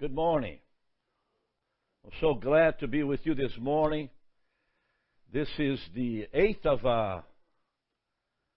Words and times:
Good 0.00 0.14
morning. 0.14 0.58
I'm 2.02 2.10
so 2.18 2.32
glad 2.32 2.78
to 2.78 2.88
be 2.88 3.02
with 3.02 3.20
you 3.24 3.34
this 3.34 3.52
morning. 3.60 4.08
This 5.30 5.48
is 5.58 5.78
the 5.94 6.26
8th 6.34 6.64
of, 6.64 6.86
uh, 6.86 7.20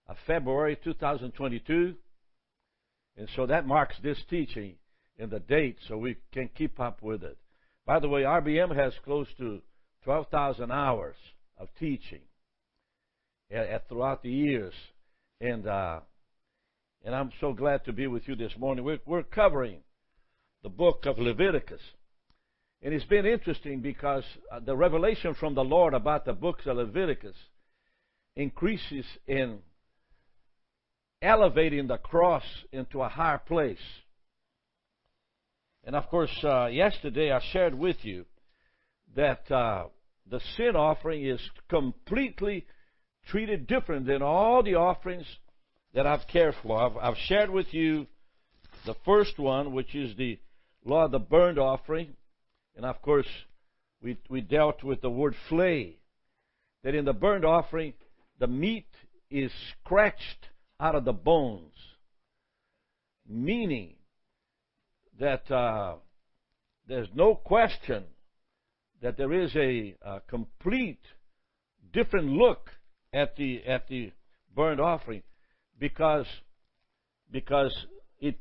of 0.08 0.16
February 0.26 0.78
2022. 0.82 1.94
And 3.18 3.28
so 3.36 3.44
that 3.44 3.66
marks 3.66 3.96
this 4.02 4.16
teaching 4.30 4.76
in 5.18 5.28
the 5.28 5.40
date 5.40 5.76
so 5.86 5.98
we 5.98 6.16
can 6.32 6.48
keep 6.56 6.80
up 6.80 7.02
with 7.02 7.22
it. 7.22 7.36
By 7.84 8.00
the 8.00 8.08
way, 8.08 8.22
RBM 8.22 8.74
has 8.74 8.94
close 9.04 9.28
to 9.36 9.60
12,000 10.04 10.72
hours 10.72 11.16
of 11.58 11.68
teaching 11.78 12.22
throughout 13.90 14.22
the 14.22 14.30
years. 14.30 14.72
And, 15.42 15.66
uh, 15.66 16.00
and 17.04 17.14
I'm 17.14 17.30
so 17.40 17.52
glad 17.52 17.84
to 17.86 17.92
be 17.92 18.06
with 18.06 18.28
you 18.28 18.36
this 18.36 18.52
morning. 18.58 18.84
We're, 18.84 19.00
we're 19.06 19.22
covering 19.22 19.80
the 20.62 20.68
book 20.68 21.06
of 21.06 21.18
Leviticus. 21.18 21.80
And 22.82 22.94
it's 22.94 23.04
been 23.04 23.26
interesting 23.26 23.80
because 23.80 24.24
uh, 24.50 24.60
the 24.60 24.76
revelation 24.76 25.34
from 25.34 25.54
the 25.54 25.64
Lord 25.64 25.94
about 25.94 26.24
the 26.24 26.32
books 26.32 26.66
of 26.66 26.76
Leviticus 26.76 27.36
increases 28.36 29.04
in 29.26 29.58
elevating 31.22 31.86
the 31.86 31.98
cross 31.98 32.44
into 32.72 33.02
a 33.02 33.08
higher 33.08 33.38
place. 33.38 33.78
And 35.84 35.96
of 35.96 36.08
course, 36.08 36.32
uh, 36.44 36.66
yesterday 36.66 37.32
I 37.32 37.40
shared 37.52 37.74
with 37.74 37.96
you 38.02 38.26
that 39.16 39.50
uh, 39.50 39.84
the 40.30 40.40
sin 40.56 40.76
offering 40.76 41.24
is 41.24 41.40
completely 41.68 42.66
treated 43.26 43.66
different 43.66 44.06
than 44.06 44.22
all 44.22 44.62
the 44.62 44.74
offerings 44.74 45.26
that 45.94 46.06
I've 46.06 46.26
cared 46.26 46.54
for. 46.62 46.80
I've, 46.80 46.96
I've 46.96 47.18
shared 47.18 47.50
with 47.50 47.72
you 47.72 48.06
the 48.86 48.94
first 49.04 49.38
one, 49.38 49.72
which 49.72 49.94
is 49.94 50.16
the 50.16 50.38
law 50.84 51.04
of 51.04 51.10
the 51.10 51.18
burnt 51.18 51.58
offering. 51.58 52.14
And 52.76 52.86
of 52.86 53.02
course, 53.02 53.26
we, 54.02 54.16
we 54.28 54.40
dealt 54.40 54.82
with 54.82 55.00
the 55.00 55.10
word 55.10 55.34
flay. 55.48 55.96
That 56.82 56.94
in 56.94 57.04
the 57.04 57.12
burnt 57.12 57.44
offering, 57.44 57.92
the 58.38 58.46
meat 58.46 58.88
is 59.30 59.52
scratched 59.72 60.48
out 60.78 60.94
of 60.94 61.04
the 61.04 61.12
bones. 61.12 61.74
Meaning 63.28 63.94
that 65.18 65.50
uh, 65.50 65.96
there's 66.88 67.08
no 67.14 67.34
question 67.34 68.04
that 69.02 69.16
there 69.16 69.32
is 69.32 69.54
a, 69.56 69.94
a 70.02 70.20
complete 70.26 71.00
different 71.92 72.28
look 72.28 72.70
at 73.12 73.36
the 73.36 73.62
at 73.66 73.88
the 73.88 74.12
burnt 74.54 74.80
offering 74.80 75.22
because 75.80 76.26
because 77.32 77.74
it 78.20 78.38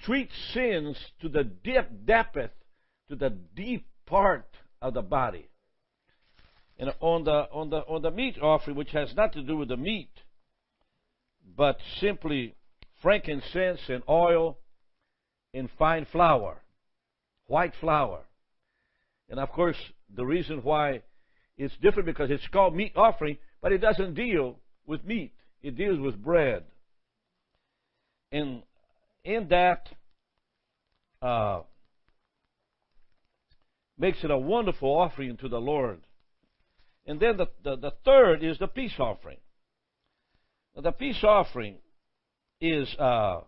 treats 0.00 0.32
sins 0.54 0.96
to 1.20 1.28
the 1.28 1.44
deep 1.44 2.06
depth 2.06 2.52
to 3.10 3.16
the 3.16 3.30
deep 3.54 3.86
part 4.06 4.48
of 4.80 4.94
the 4.94 5.02
body. 5.02 5.48
And 6.78 6.92
on 7.00 7.24
the 7.24 7.48
on 7.52 7.68
the 7.68 7.78
on 7.78 8.00
the 8.00 8.10
meat 8.10 8.38
offering, 8.40 8.76
which 8.76 8.92
has 8.92 9.14
nothing 9.14 9.42
to 9.42 9.46
do 9.46 9.56
with 9.56 9.68
the 9.68 9.76
meat, 9.76 10.10
but 11.56 11.78
simply 12.00 12.54
frankincense 13.02 13.80
and 13.88 14.02
oil 14.08 14.58
and 15.52 15.68
fine 15.78 16.06
flour, 16.10 16.62
white 17.46 17.74
flour. 17.80 18.20
And 19.28 19.38
of 19.38 19.50
course, 19.50 19.76
the 20.14 20.24
reason 20.24 20.62
why 20.62 21.02
it's 21.56 21.74
different 21.82 22.06
because 22.06 22.30
it's 22.30 22.46
called 22.48 22.74
meat 22.74 22.92
offering, 22.96 23.38
but 23.60 23.72
it 23.72 23.78
doesn't 23.78 24.14
deal 24.14 24.56
with 24.86 25.04
meat. 25.04 25.32
It 25.62 25.76
deals 25.76 26.00
with 26.00 26.22
bread. 26.22 26.64
And 28.30 28.62
in 29.24 29.48
that, 29.48 29.88
uh, 31.20 31.62
makes 33.98 34.18
it 34.24 34.30
a 34.30 34.38
wonderful 34.38 34.88
offering 34.88 35.36
to 35.36 35.48
the 35.48 35.60
Lord. 35.60 36.00
And 37.06 37.20
then 37.20 37.36
the, 37.36 37.46
the, 37.62 37.76
the 37.76 37.92
third 38.04 38.42
is 38.42 38.58
the 38.58 38.66
peace 38.66 38.94
offering. 38.98 39.38
The 40.74 40.92
peace 40.92 41.22
offering 41.22 41.76
is 42.60 42.88
uh, 42.98 43.40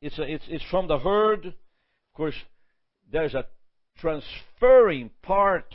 it's, 0.00 0.18
a, 0.18 0.22
it's, 0.22 0.44
it's 0.48 0.64
from 0.70 0.88
the 0.88 0.98
herd. 0.98 1.46
Of 1.46 2.14
course, 2.14 2.34
there's 3.10 3.34
a 3.34 3.44
transferring 3.98 5.10
part 5.22 5.74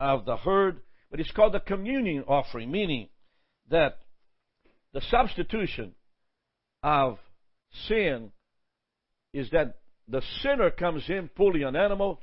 of 0.00 0.24
the 0.24 0.36
herd, 0.36 0.80
but 1.12 1.20
it's 1.20 1.30
called 1.32 1.52
the 1.52 1.60
communion 1.60 2.24
offering, 2.26 2.70
meaning 2.70 3.06
that 3.68 3.98
the 4.94 5.02
substitution 5.10 5.92
of 6.82 7.18
sin 7.86 8.32
is 9.34 9.50
that 9.50 9.76
the 10.08 10.22
sinner 10.42 10.70
comes 10.70 11.04
in 11.08 11.28
pulling 11.36 11.64
an 11.64 11.76
animal 11.76 12.18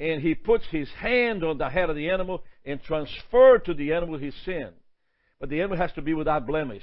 and 0.00 0.22
he 0.22 0.34
puts 0.34 0.64
his 0.70 0.88
hand 0.98 1.44
on 1.44 1.58
the 1.58 1.68
head 1.68 1.90
of 1.90 1.96
the 1.96 2.08
animal 2.08 2.42
and 2.64 2.82
transfer 2.82 3.58
to 3.58 3.74
the 3.74 3.92
animal 3.92 4.18
his 4.18 4.34
sin. 4.46 4.70
But 5.38 5.50
the 5.50 5.60
animal 5.60 5.76
has 5.76 5.92
to 5.92 6.02
be 6.02 6.14
without 6.14 6.46
blemish, 6.46 6.82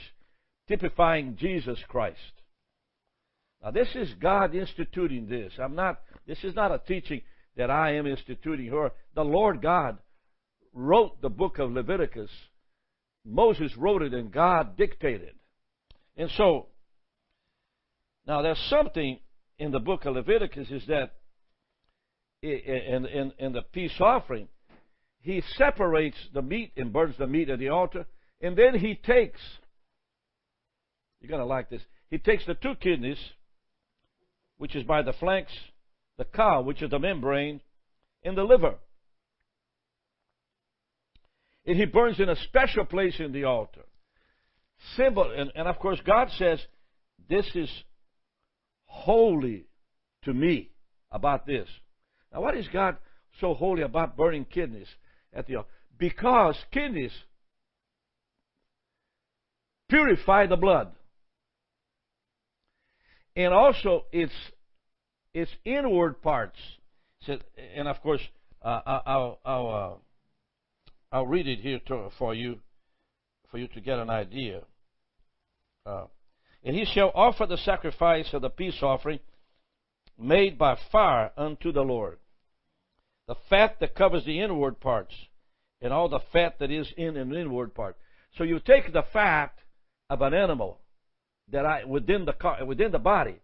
typifying 0.68 1.38
Jesus 1.38 1.80
Christ. 1.88 2.20
Now 3.64 3.72
this 3.72 3.90
is 3.96 4.14
God 4.22 4.54
instituting 4.54 5.28
this. 5.28 5.54
I'm 5.60 5.74
not 5.74 6.02
this 6.28 6.44
is 6.44 6.54
not 6.54 6.72
a 6.72 6.78
teaching 6.78 7.24
that 7.58 7.72
I 7.72 7.96
am 7.96 8.06
instituting 8.06 8.72
or 8.72 8.92
the 9.16 9.24
Lord 9.24 9.60
God 9.64 9.98
wrote 10.74 11.22
the 11.22 11.30
book 11.30 11.60
of 11.60 11.72
Leviticus. 11.72 12.30
Moses 13.26 13.76
wrote 13.78 14.02
it 14.02 14.14
and 14.14 14.32
God 14.32 14.78
dictated. 14.78 15.36
And 16.18 16.30
so 16.38 16.68
now 18.28 18.42
there's 18.42 18.64
something 18.70 19.20
in 19.58 19.72
the 19.72 19.80
book 19.80 20.06
of 20.06 20.16
Leviticus 20.16 20.70
is 20.70 20.84
that 20.88 21.14
in, 22.42 23.06
in, 23.06 23.34
in 23.38 23.54
the 23.54 23.62
peace 23.62 23.96
offering, 24.00 24.48
he 25.22 25.44
separates 25.58 26.18
the 26.34 26.42
meat 26.42 26.72
and 26.78 26.94
burns 26.94 27.16
the 27.18 27.28
meat 27.28 27.50
at 27.50 27.60
the 27.60 27.70
altar, 27.70 28.06
and 28.42 28.58
then 28.58 28.76
he 28.76 28.96
takes, 28.96 29.40
you're 31.20 31.30
going 31.30 31.42
to 31.42 31.46
like 31.46 31.70
this, 31.70 31.82
he 32.10 32.18
takes 32.18 32.46
the 32.46 32.54
two 32.54 32.76
kidneys, 32.76 33.20
which 34.58 34.76
is 34.76 34.84
by 34.84 35.02
the 35.02 35.14
flanks, 35.14 35.52
the 36.18 36.24
caul, 36.24 36.64
which 36.64 36.82
is 36.82 36.90
the 36.90 37.00
membrane, 37.00 37.60
and 38.24 38.38
the 38.38 38.44
liver. 38.44 38.76
And 41.70 41.78
he 41.78 41.86
burns 41.86 42.20
in 42.20 42.30
a 42.30 42.36
special 42.36 42.84
place 42.84 43.14
in 43.20 43.32
the 43.32 43.44
altar. 43.44 43.84
Symbol, 44.98 45.32
and, 45.38 45.52
and 45.56 45.68
of 45.68 45.78
course, 45.78 46.00
God 46.04 46.30
says, 46.40 46.60
this 47.30 47.46
is 47.54 47.70
holy 48.88 49.68
to 50.24 50.34
me 50.34 50.72
about 51.12 51.46
this. 51.46 51.68
Now, 52.34 52.42
what 52.42 52.58
is 52.58 52.68
God 52.74 52.98
so 53.40 53.54
holy 53.54 53.84
about 53.84 54.18
burning 54.18 54.46
kidneys 54.46 54.88
at 55.32 55.46
the 55.46 55.58
altar? 55.58 55.70
Because 55.96 56.56
kidneys 56.72 57.12
purify 59.90 60.48
the 60.48 60.58
blood. 60.58 60.92
And 63.36 63.54
also 63.54 64.06
its 64.12 64.34
its 65.36 65.52
inward 65.66 66.24
parts. 66.24 66.58
And 67.76 67.88
of 67.88 68.02
course, 68.02 68.22
uh, 68.64 68.82
I'll 69.06 69.40
I'll, 69.46 69.70
uh, 69.70 70.09
I'll 71.12 71.28
read 71.28 71.48
it 71.48 71.60
here 71.60 71.80
to, 71.88 72.10
for 72.18 72.36
you, 72.36 72.60
for 73.50 73.58
you 73.58 73.68
to 73.70 73.82
get 73.82 74.00
an 74.00 74.10
idea. 74.10 74.62
Uh, 75.86 76.06
and 76.64 76.76
he 76.76 76.86
shall 76.86 77.12
offer 77.16 77.46
the 77.46 77.58
sacrifice 77.58 78.30
of 78.34 78.42
the 78.42 78.50
peace 78.50 78.78
offering 78.82 79.20
made 80.18 80.58
by 80.58 80.78
fire 80.92 81.32
unto 81.38 81.72
the 81.72 81.82
Lord. 81.82 82.20
The 83.28 83.36
fat 83.50 83.78
that 83.80 83.96
covers 83.96 84.26
the 84.26 84.40
inward 84.40 84.80
parts, 84.80 85.14
and 85.82 85.94
all 85.94 86.10
the 86.10 86.20
fat 86.34 86.60
that 86.60 86.72
is 86.72 86.92
in 86.98 87.16
an 87.16 87.34
inward 87.34 87.74
part. 87.74 87.96
So 88.38 88.44
you 88.44 88.60
take 88.60 88.92
the 88.92 89.04
fat 89.14 89.54
of 90.10 90.22
an 90.22 90.34
animal 90.34 90.80
that 91.52 91.66
I 91.66 91.86
within 91.86 92.26
the 92.26 92.66
within 92.66 92.92
the 92.92 93.00
body, 93.00 93.40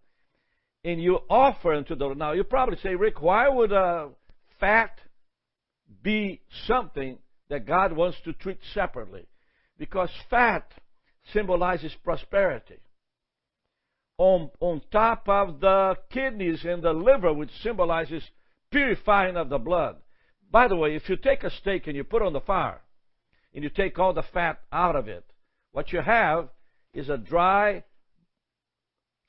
and 0.83 1.01
you 1.01 1.19
offer 1.29 1.73
unto 1.73 1.95
the 1.95 2.05
Lord. 2.05 2.17
now 2.17 2.33
you 2.33 2.43
probably 2.43 2.77
say, 2.77 2.95
Rick, 2.95 3.21
why 3.21 3.47
would 3.47 3.71
a 3.71 4.09
fat 4.59 4.99
be 6.03 6.41
something 6.67 7.17
that 7.49 7.65
God 7.65 7.93
wants 7.93 8.17
to 8.25 8.33
treat 8.33 8.59
separately? 8.73 9.27
Because 9.77 10.09
fat 10.29 10.71
symbolizes 11.33 11.93
prosperity 12.03 12.79
on, 14.17 14.49
on 14.59 14.81
top 14.91 15.27
of 15.27 15.59
the 15.59 15.95
kidneys 16.09 16.63
and 16.63 16.81
the 16.81 16.93
liver, 16.93 17.33
which 17.33 17.51
symbolizes 17.61 18.23
purifying 18.71 19.35
of 19.35 19.49
the 19.49 19.57
blood. 19.57 19.97
By 20.51 20.67
the 20.67 20.75
way, 20.75 20.95
if 20.95 21.09
you 21.09 21.17
take 21.17 21.43
a 21.43 21.49
steak 21.49 21.87
and 21.87 21.95
you 21.95 22.03
put 22.03 22.21
on 22.21 22.33
the 22.33 22.41
fire, 22.41 22.81
and 23.53 23.63
you 23.63 23.69
take 23.69 23.97
all 23.97 24.13
the 24.13 24.23
fat 24.33 24.59
out 24.71 24.95
of 24.95 25.07
it, 25.07 25.25
what 25.71 25.91
you 25.91 26.01
have 26.01 26.49
is 26.93 27.09
a 27.09 27.17
dry, 27.17 27.83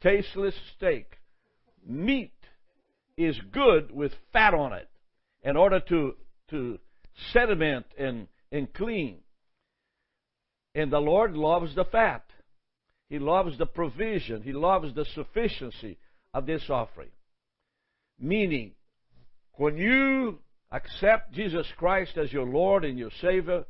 tasteless 0.03 0.55
steak. 0.77 1.19
Meat 1.85 2.33
is 3.17 3.39
good 3.53 3.91
with 3.93 4.13
fat 4.33 4.53
on 4.53 4.73
it 4.73 4.89
in 5.43 5.57
order 5.57 5.81
to, 5.81 6.15
to 6.51 6.79
sediment 7.33 7.87
and, 7.99 8.29
and 8.53 8.73
clean. 8.73 9.19
And 10.75 10.93
the 10.93 10.99
Lord 10.99 11.35
loves 11.35 11.75
the 11.75 11.85
fat. 11.85 12.25
He 13.09 13.19
loves 13.19 13.57
the 13.57 13.67
provision. 13.67 14.43
He 14.43 14.53
loves 14.53 14.95
the 14.95 15.07
sufficiency 15.15 15.99
of 16.35 16.47
this 16.47 16.63
offering. 16.69 17.11
Meaning, 18.19 18.73
when 19.53 19.77
you 19.77 20.39
accept 20.71 21.33
Jesus 21.33 21.67
Christ 21.77 22.17
as 22.17 22.33
your 22.33 22.47
Lord 22.47 22.85
and 22.85 22.99
your 22.99 23.11
Savior, 23.21 23.65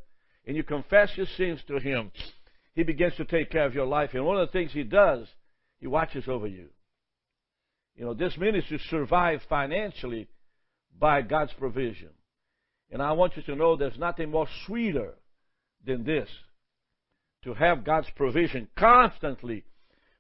and 0.46 0.56
you 0.56 0.62
confess 0.62 1.10
your 1.16 1.26
sins 1.37 1.60
to 1.66 1.78
Him, 1.78 2.12
He 2.75 2.82
begins 2.82 3.14
to 3.16 3.25
take 3.25 3.50
care 3.50 3.66
of 3.66 3.75
your 3.75 3.87
life. 3.87 4.10
And 4.14 4.25
one 4.25 4.38
of 4.38 4.48
the 4.48 4.52
things 4.52 4.72
He 4.72 4.84
does, 4.84 5.26
He 5.81 5.87
watches 5.87 6.25
over 6.28 6.46
you. 6.46 6.69
You 7.96 8.04
know, 8.04 8.14
this 8.14 8.37
ministry 8.37 8.81
survived 8.90 9.43
financially 9.48 10.28
by 10.98 11.22
God's 11.22 11.52
provision. 11.54 12.10
And 12.90 13.02
I 13.02 13.12
want 13.12 13.36
you 13.36 13.42
to 13.44 13.56
know 13.56 13.76
there's 13.76 13.98
nothing 13.98 14.30
more 14.30 14.46
sweeter 14.66 15.14
than 15.84 16.04
this 16.04 16.28
to 17.44 17.54
have 17.54 17.84
God's 17.84 18.08
provision 18.16 18.68
constantly 18.76 19.64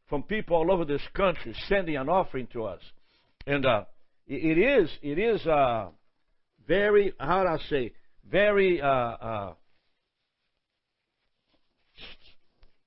from 0.08 0.22
people 0.22 0.56
all 0.56 0.70
over 0.70 0.84
this 0.84 1.02
country 1.14 1.54
sending 1.68 1.96
an 1.96 2.08
offering 2.08 2.46
to 2.52 2.64
us. 2.64 2.80
And 3.46 3.66
uh, 3.66 3.84
it 4.26 4.58
is, 4.58 4.90
it 5.02 5.18
is 5.18 5.46
uh, 5.46 5.88
very, 6.66 7.12
how 7.18 7.42
do 7.42 7.48
I 7.48 7.58
say, 7.68 7.92
very, 8.28 8.80
uh, 8.80 8.86
uh 8.86 9.54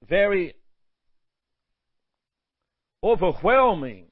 very 0.08 0.56
overwhelming 3.04 4.08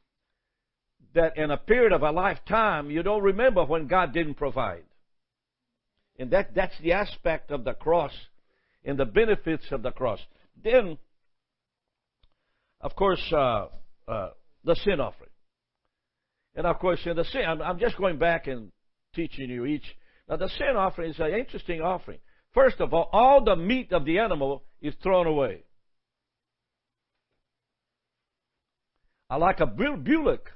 that 1.14 1.38
in 1.38 1.52
a 1.52 1.58
period 1.58 1.92
of 1.92 2.04
a 2.04 2.12
lifetime 2.12 2.92
you 2.92 3.04
don't 3.04 3.24
remember 3.24 3.66
when 3.66 3.88
God 3.88 4.14
didn't 4.14 4.36
provide. 4.36 4.84
And 6.20 6.32
that, 6.32 6.56
that's 6.56 6.74
the 6.82 6.94
aspect 6.94 7.52
of 7.52 7.64
the 7.64 7.74
cross 7.74 8.12
and 8.84 8.98
the 8.98 9.06
benefits 9.06 9.66
of 9.72 9.84
the 9.84 9.92
cross. 9.92 10.20
Then, 10.64 10.98
of 12.82 12.96
course, 12.96 13.22
uh, 13.32 13.68
uh, 14.08 14.30
the 14.64 14.76
sin 14.84 15.00
offering. 15.00 15.30
And 16.56 16.66
of 16.66 16.80
course, 16.80 17.00
in 17.06 17.16
the 17.16 17.26
sin, 17.26 17.44
I'm, 17.48 17.62
I'm, 17.62 17.80
just 17.80 17.98
going 17.98 18.18
back 18.18 18.48
and 18.48 18.72
teaching 19.14 19.50
you 19.50 19.66
each. 19.66 19.84
Now, 20.28 20.38
the 20.38 20.50
sin 20.58 20.76
offering 20.76 21.12
is 21.12 21.20
an 21.20 21.34
interesting 21.34 21.82
offering. 21.82 22.20
First 22.54 22.80
of 22.80 22.94
all, 22.94 23.10
all 23.12 23.44
the 23.44 23.56
meat 23.56 23.92
of 23.92 24.06
the 24.06 24.18
animal 24.20 24.64
is 24.82 24.96
thrown 25.04 25.28
away. 25.28 25.64
I 29.30 29.36
like 29.36 29.60
a 29.60 29.68
bullock 29.68 30.50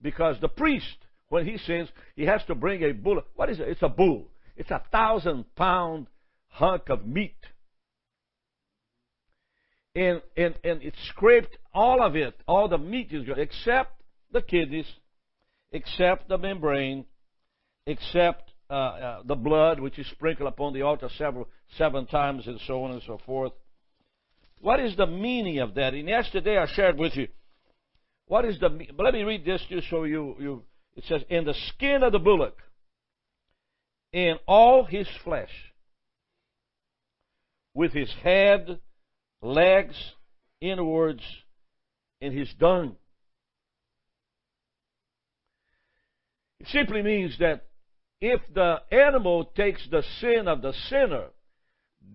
because 0.00 0.36
the 0.40 0.48
priest, 0.48 0.86
when 1.28 1.46
he 1.46 1.58
sins, 1.58 1.88
he 2.16 2.24
has 2.24 2.42
to 2.46 2.54
bring 2.54 2.82
a 2.82 2.92
bull. 2.92 3.22
What 3.36 3.50
is 3.50 3.60
it? 3.60 3.68
It's 3.68 3.82
a 3.82 3.88
bull. 3.88 4.31
It's 4.56 4.70
a 4.70 4.82
thousand 4.90 5.44
pound 5.56 6.06
hunk 6.48 6.88
of 6.88 7.06
meat. 7.06 7.36
And, 9.94 10.22
and, 10.36 10.54
and 10.64 10.82
it 10.82 10.94
scraped 11.08 11.56
all 11.74 12.02
of 12.02 12.16
it, 12.16 12.34
all 12.46 12.68
the 12.68 12.78
meat 12.78 13.12
is 13.12 13.26
except 13.36 14.00
the 14.32 14.40
kidneys, 14.40 14.86
except 15.70 16.28
the 16.28 16.38
membrane, 16.38 17.04
except 17.86 18.50
uh, 18.70 18.74
uh, 18.74 19.22
the 19.26 19.34
blood, 19.34 19.80
which 19.80 19.98
is 19.98 20.06
sprinkled 20.12 20.48
upon 20.48 20.72
the 20.72 20.82
altar 20.82 21.08
several, 21.18 21.48
seven 21.76 22.06
times, 22.06 22.46
and 22.46 22.58
so 22.66 22.84
on 22.84 22.92
and 22.92 23.02
so 23.06 23.20
forth. 23.26 23.52
What 24.60 24.80
is 24.80 24.96
the 24.96 25.06
meaning 25.06 25.58
of 25.58 25.74
that? 25.74 25.92
And 25.92 26.08
yesterday 26.08 26.56
I 26.56 26.66
shared 26.66 26.96
with 26.96 27.14
you. 27.16 27.28
What 28.28 28.44
is 28.44 28.58
the? 28.60 28.68
Let 28.98 29.12
me 29.12 29.24
read 29.24 29.44
this 29.44 29.62
just 29.68 29.90
so 29.90 30.04
you 30.04 30.36
you. 30.38 30.62
It 30.96 31.04
says, 31.04 31.22
"In 31.28 31.44
the 31.44 31.54
skin 31.68 32.02
of 32.02 32.12
the 32.12 32.18
bullock, 32.18 32.56
in 34.12 34.36
all 34.46 34.84
his 34.84 35.08
flesh, 35.24 35.50
with 37.74 37.92
his 37.92 38.12
head, 38.22 38.80
legs, 39.40 39.96
inwards, 40.60 41.22
and 42.20 42.36
his 42.36 42.52
dung. 42.58 42.96
It 46.60 46.68
simply 46.68 47.02
means 47.02 47.36
that 47.38 47.64
if 48.20 48.40
the 48.54 48.76
animal 48.92 49.46
takes 49.56 49.86
the 49.90 50.04
sin 50.20 50.46
of 50.46 50.62
the 50.62 50.72
sinner, 50.88 51.26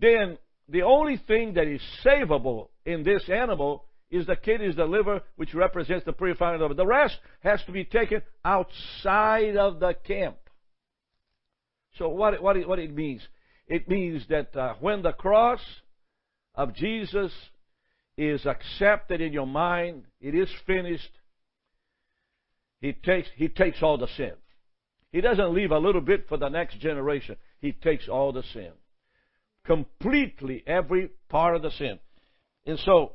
then 0.00 0.38
the 0.68 0.82
only 0.82 1.20
thing 1.26 1.54
that 1.54 1.66
is 1.66 1.82
savable 2.04 2.68
in 2.86 3.02
this 3.02 3.28
animal 3.28 3.84
is 4.10 4.26
the 4.26 4.36
kidneys, 4.36 4.76
the 4.76 4.86
liver, 4.86 5.20
which 5.36 5.52
represents 5.52 6.06
the 6.06 6.12
purifying 6.12 6.62
of 6.62 6.70
it. 6.70 6.76
The 6.78 6.86
rest 6.86 7.18
has 7.40 7.62
to 7.66 7.72
be 7.72 7.84
taken 7.84 8.22
outside 8.42 9.56
of 9.56 9.80
the 9.80 9.94
camp. 10.06 10.36
So 11.98 12.08
what, 12.08 12.40
what, 12.42 12.56
it, 12.56 12.68
what 12.68 12.78
it 12.78 12.94
means? 12.94 13.26
It 13.66 13.88
means 13.88 14.24
that 14.30 14.56
uh, 14.56 14.74
when 14.80 15.02
the 15.02 15.12
cross 15.12 15.60
of 16.54 16.74
Jesus 16.74 17.32
is 18.16 18.46
accepted 18.46 19.20
in 19.20 19.32
your 19.32 19.46
mind, 19.46 20.04
it 20.20 20.34
is 20.34 20.48
finished. 20.66 21.10
He 22.80 22.92
takes, 22.92 23.28
he 23.36 23.48
takes 23.48 23.82
all 23.82 23.98
the 23.98 24.08
sin. 24.16 24.32
He 25.12 25.20
doesn't 25.20 25.54
leave 25.54 25.70
a 25.70 25.78
little 25.78 26.00
bit 26.00 26.28
for 26.28 26.36
the 26.36 26.48
next 26.48 26.78
generation. 26.80 27.36
He 27.60 27.72
takes 27.72 28.08
all 28.08 28.32
the 28.32 28.42
sin. 28.52 28.70
Completely 29.64 30.62
every 30.66 31.10
part 31.28 31.56
of 31.56 31.62
the 31.62 31.70
sin. 31.72 31.98
And 32.66 32.78
so, 32.80 33.12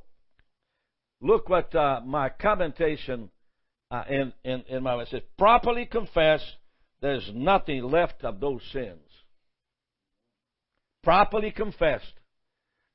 look 1.22 1.50
what 1.50 1.74
uh, 1.76 2.02
my 2.06 2.30
commentation 2.30 3.30
uh, 3.92 4.04
in, 4.10 4.34
in, 4.44 4.64
in 4.68 4.84
my, 4.84 5.02
it 5.02 5.08
says, 5.10 5.22
properly 5.38 5.86
confess, 5.86 6.42
there's 7.04 7.30
nothing 7.36 7.84
left 7.84 8.24
of 8.24 8.40
those 8.40 8.62
sins 8.72 8.98
properly 11.04 11.52
confessed. 11.52 12.14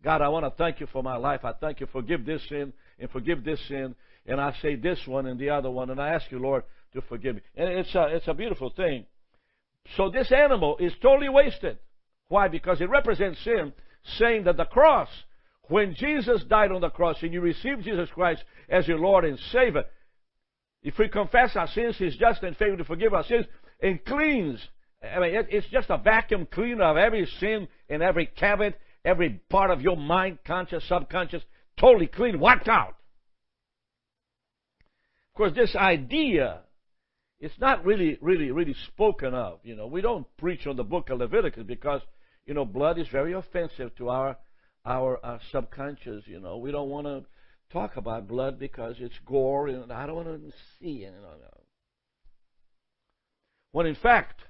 God, 0.03 0.23
I 0.23 0.29
want 0.29 0.47
to 0.47 0.51
thank 0.57 0.81
you 0.81 0.87
for 0.91 1.03
my 1.03 1.17
life. 1.17 1.45
I 1.45 1.53
thank 1.53 1.81
you. 1.81 1.87
Forgive 1.93 2.25
this 2.25 2.41
sin 2.49 2.73
and 2.99 3.11
forgive 3.11 3.45
this 3.45 3.61
sin. 3.69 3.95
And 4.27 4.41
I 4.41 4.55
say 4.63 4.77
this 4.77 4.99
one 5.07 5.27
and 5.27 5.39
the 5.39 5.51
other 5.51 5.71
one. 5.71 5.91
And 5.91 6.01
I 6.01 6.15
ask 6.15 6.31
you, 6.31 6.39
Lord, 6.39 6.65
to 6.95 7.03
forgive 7.03 7.35
me. 7.37 7.43
And 7.55 7.69
it's 7.69 7.95
a, 7.95 8.07
it's 8.17 8.29
a 8.29 8.35
beautiful 8.35 8.71
thing. 8.71 9.05
So 9.97 10.11
this 10.11 10.33
animal 10.33 10.79
is 10.79 10.93
totally 11.03 11.29
wasted. 11.29 11.79
Why? 12.29 12.49
Because 12.49 12.81
it 12.81 12.89
represents 12.89 13.43
sin, 13.45 13.73
saying 14.19 14.45
that 14.45 14.57
the 14.57 14.65
cross, 14.65 15.09
when 15.65 15.95
Jesus 15.95 16.43
died 16.45 16.73
on 16.73 16.81
the 16.81 16.91
cross 16.91 17.17
and 17.23 17.33
you 17.33 17.43
receive 17.43 17.83
Jesus 17.83 18.09
Christ 18.15 18.43
as 18.71 18.89
your 18.89 18.99
Lord 18.99 19.25
and 19.25 19.39
Savior, 19.53 19.85
if 20.83 20.97
we 20.99 21.09
confess 21.09 21.57
our 21.57 21.69
sins, 21.69 21.97
He's 21.99 22.17
just 22.17 22.43
and 22.43 22.57
faithful 22.57 22.79
to 22.79 22.85
forgive 22.85 23.13
our 23.13 23.25
sins 23.25 23.47
and 23.81 24.05
cleans. 24.05 24.61
I 25.03 25.21
mean, 25.21 25.47
it's 25.51 25.69
just 25.69 25.91
a 25.91 25.99
vacuum 25.99 26.47
cleaner 26.51 26.85
of 26.85 26.97
every 26.97 27.27
sin 27.39 27.69
in 27.89 28.03
every 28.03 28.27
cabin, 28.27 28.75
every 29.05 29.41
part 29.49 29.71
of 29.71 29.81
your 29.81 29.97
mind, 29.97 30.39
conscious, 30.45 30.85
subconscious, 30.89 31.43
totally 31.79 32.09
clean, 32.09 32.41
wiped 32.41 32.69
out. 32.69 32.97
Of 35.31 35.37
course, 35.37 35.53
this 35.55 35.77
idea 35.77 36.63
it's 37.41 37.59
not 37.61 37.85
really, 37.85 38.19
really, 38.21 38.51
really 38.51 38.75
spoken 38.87 39.33
of. 39.33 39.61
You 39.63 39.77
know, 39.77 39.87
we 39.87 40.01
don't 40.01 40.27
preach 40.39 40.67
on 40.67 40.77
the 40.77 40.85
book 40.85 41.11
of 41.11 41.21
Leviticus 41.21 41.65
because, 41.67 42.01
you 42.47 42.55
know, 42.55 42.65
blood 42.65 42.99
is 42.99 43.07
very 43.09 43.33
offensive 43.33 43.95
to 43.97 44.09
our 44.09 44.37
our, 44.85 45.25
our 45.25 45.41
subconscious. 45.53 46.25
You 46.27 46.41
know, 46.41 46.57
we 46.57 46.73
don't 46.73 46.89
want 46.89 47.07
to 47.07 47.25
talk 47.73 47.97
about 47.97 48.27
blood 48.27 48.59
because 48.59 48.97
it's 48.99 49.19
gore, 49.25 49.69
and 49.69 49.93
I 49.93 50.07
don't 50.07 50.17
want 50.17 50.29
to 50.29 50.53
see 50.81 51.05
it. 51.05 51.15
You 51.15 51.23
know, 51.23 51.37
when 53.73 53.87
in 53.87 53.95
fact, 53.95 54.43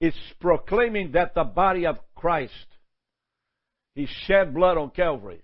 it's 0.00 0.16
proclaiming 0.40 1.12
that 1.12 1.34
the 1.34 1.44
body 1.44 1.86
of 1.86 1.98
Christ, 2.14 2.66
He 3.94 4.06
shed 4.26 4.54
blood 4.54 4.76
on 4.76 4.90
Calvary, 4.90 5.42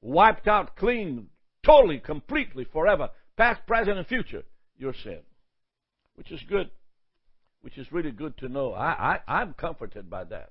wiped 0.00 0.48
out 0.48 0.76
clean, 0.76 1.28
totally, 1.64 1.98
completely, 1.98 2.64
forever, 2.64 3.10
past, 3.36 3.66
present, 3.66 3.98
and 3.98 4.06
future, 4.06 4.42
your 4.76 4.94
sin. 5.02 5.20
Which 6.16 6.30
is 6.30 6.40
good. 6.48 6.70
Which 7.62 7.78
is 7.78 7.90
really 7.90 8.10
good 8.10 8.36
to 8.38 8.48
know. 8.48 8.72
I, 8.72 9.18
I, 9.26 9.40
I'm 9.40 9.54
comforted 9.54 10.10
by 10.10 10.24
that. 10.24 10.50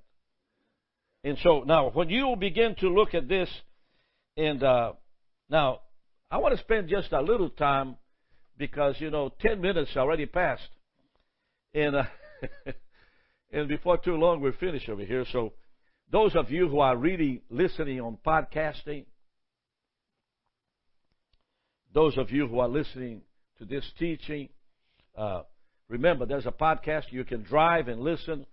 And 1.23 1.37
so 1.41 1.63
now, 1.65 1.89
when 1.91 2.09
you 2.09 2.35
begin 2.37 2.75
to 2.79 2.89
look 2.89 3.13
at 3.13 3.29
this, 3.29 3.49
and 4.35 4.61
uh, 4.63 4.93
now, 5.49 5.81
I 6.29 6.37
want 6.37 6.55
to 6.55 6.61
spend 6.61 6.89
just 6.89 7.13
a 7.13 7.21
little 7.21 7.49
time 7.49 7.95
because, 8.57 8.95
you 8.99 9.09
know, 9.09 9.31
10 9.39 9.61
minutes 9.61 9.91
already 9.95 10.25
passed. 10.25 10.67
And 11.73 11.95
uh, 11.95 12.03
And 13.53 13.67
before 13.67 13.99
too 13.99 14.15
long, 14.15 14.41
we're 14.41 14.51
finished 14.53 14.89
over 14.89 15.05
here. 15.05 15.25
So, 15.31 15.53
those 16.11 16.35
of 16.35 16.49
you 16.49 16.67
who 16.67 16.79
are 16.79 16.97
really 16.97 17.43
listening 17.51 18.01
on 18.01 18.17
podcasting, 18.25 19.05
those 21.93 22.17
of 22.17 22.31
you 22.31 22.47
who 22.47 22.59
are 22.59 22.67
listening 22.67 23.21
to 23.59 23.65
this 23.65 23.85
teaching, 23.99 24.49
uh, 25.15 25.43
remember 25.87 26.25
there's 26.25 26.47
a 26.47 26.51
podcast 26.51 27.11
you 27.11 27.23
can 27.23 27.43
drive 27.43 27.87
and 27.87 28.01
listen. 28.01 28.47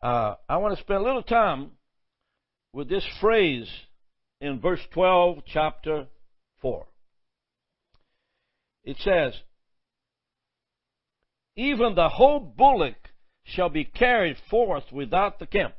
Uh, 0.00 0.36
I 0.48 0.58
want 0.58 0.76
to 0.76 0.82
spend 0.82 1.00
a 1.00 1.04
little 1.04 1.22
time 1.22 1.72
with 2.72 2.88
this 2.88 3.06
phrase 3.20 3.68
in 4.40 4.60
verse 4.60 4.80
12, 4.92 5.38
chapter 5.52 6.06
4. 6.62 6.86
It 8.84 8.96
says, 9.00 9.34
Even 11.56 11.94
the 11.94 12.08
whole 12.08 12.40
bullock 12.40 12.96
shall 13.44 13.68
be 13.68 13.84
carried 13.84 14.36
forth 14.50 14.84
without 14.92 15.38
the 15.38 15.46
camp. 15.46 15.74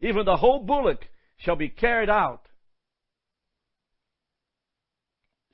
Even 0.00 0.24
the 0.24 0.36
whole 0.36 0.60
bullock 0.60 1.00
shall 1.38 1.56
be 1.56 1.68
carried 1.68 2.10
out 2.10 2.46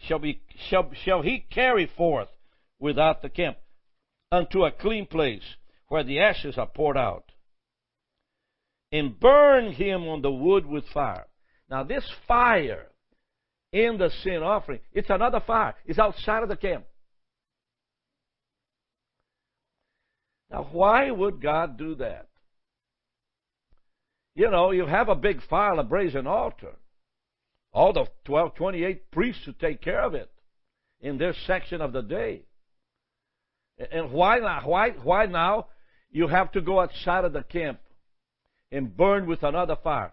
shall, 0.02 0.18
be, 0.18 0.40
shall, 0.68 0.90
shall 1.04 1.22
he 1.22 1.44
carry 1.50 1.90
forth 1.96 2.28
without 2.78 3.22
the 3.22 3.28
camp 3.28 3.56
unto 4.30 4.64
a 4.64 4.72
clean 4.72 5.06
place 5.06 5.56
where 5.88 6.04
the 6.04 6.20
ashes 6.20 6.56
are 6.56 6.66
poured 6.66 6.96
out, 6.96 7.24
and 8.90 9.18
burn 9.20 9.72
him 9.72 10.08
on 10.08 10.22
the 10.22 10.30
wood 10.30 10.64
with 10.66 10.84
fire. 10.92 11.26
Now, 11.70 11.84
this 11.84 12.04
fire 12.26 12.86
in 13.72 13.98
the 13.98 14.10
sin 14.22 14.42
offering, 14.42 14.80
it's 14.92 15.10
another 15.10 15.40
fire. 15.46 15.74
It's 15.84 15.98
outside 15.98 16.42
of 16.42 16.48
the 16.48 16.56
camp. 16.56 16.84
Now, 20.52 20.68
why 20.70 21.10
would 21.10 21.40
God 21.40 21.78
do 21.78 21.94
that? 21.96 22.28
You 24.34 24.50
know, 24.50 24.70
you 24.70 24.86
have 24.86 25.08
a 25.08 25.14
big 25.14 25.42
fire, 25.48 25.74
a 25.78 25.82
brazen 25.82 26.26
altar. 26.26 26.76
All 27.72 27.92
the 27.94 28.06
12, 28.26 28.54
28 28.54 29.10
priests 29.10 29.44
to 29.46 29.54
take 29.54 29.80
care 29.80 30.02
of 30.02 30.14
it 30.14 30.30
in 31.00 31.16
their 31.16 31.34
section 31.46 31.80
of 31.80 31.92
the 31.92 32.02
day. 32.02 32.42
And 33.90 34.12
why 34.12 34.38
now? 34.38 34.60
Why, 34.64 34.90
why 34.90 35.26
now 35.26 35.68
you 36.10 36.28
have 36.28 36.52
to 36.52 36.60
go 36.60 36.80
outside 36.80 37.24
of 37.24 37.32
the 37.32 37.42
camp 37.42 37.80
and 38.70 38.94
burn 38.94 39.26
with 39.26 39.42
another 39.42 39.76
fire? 39.82 40.12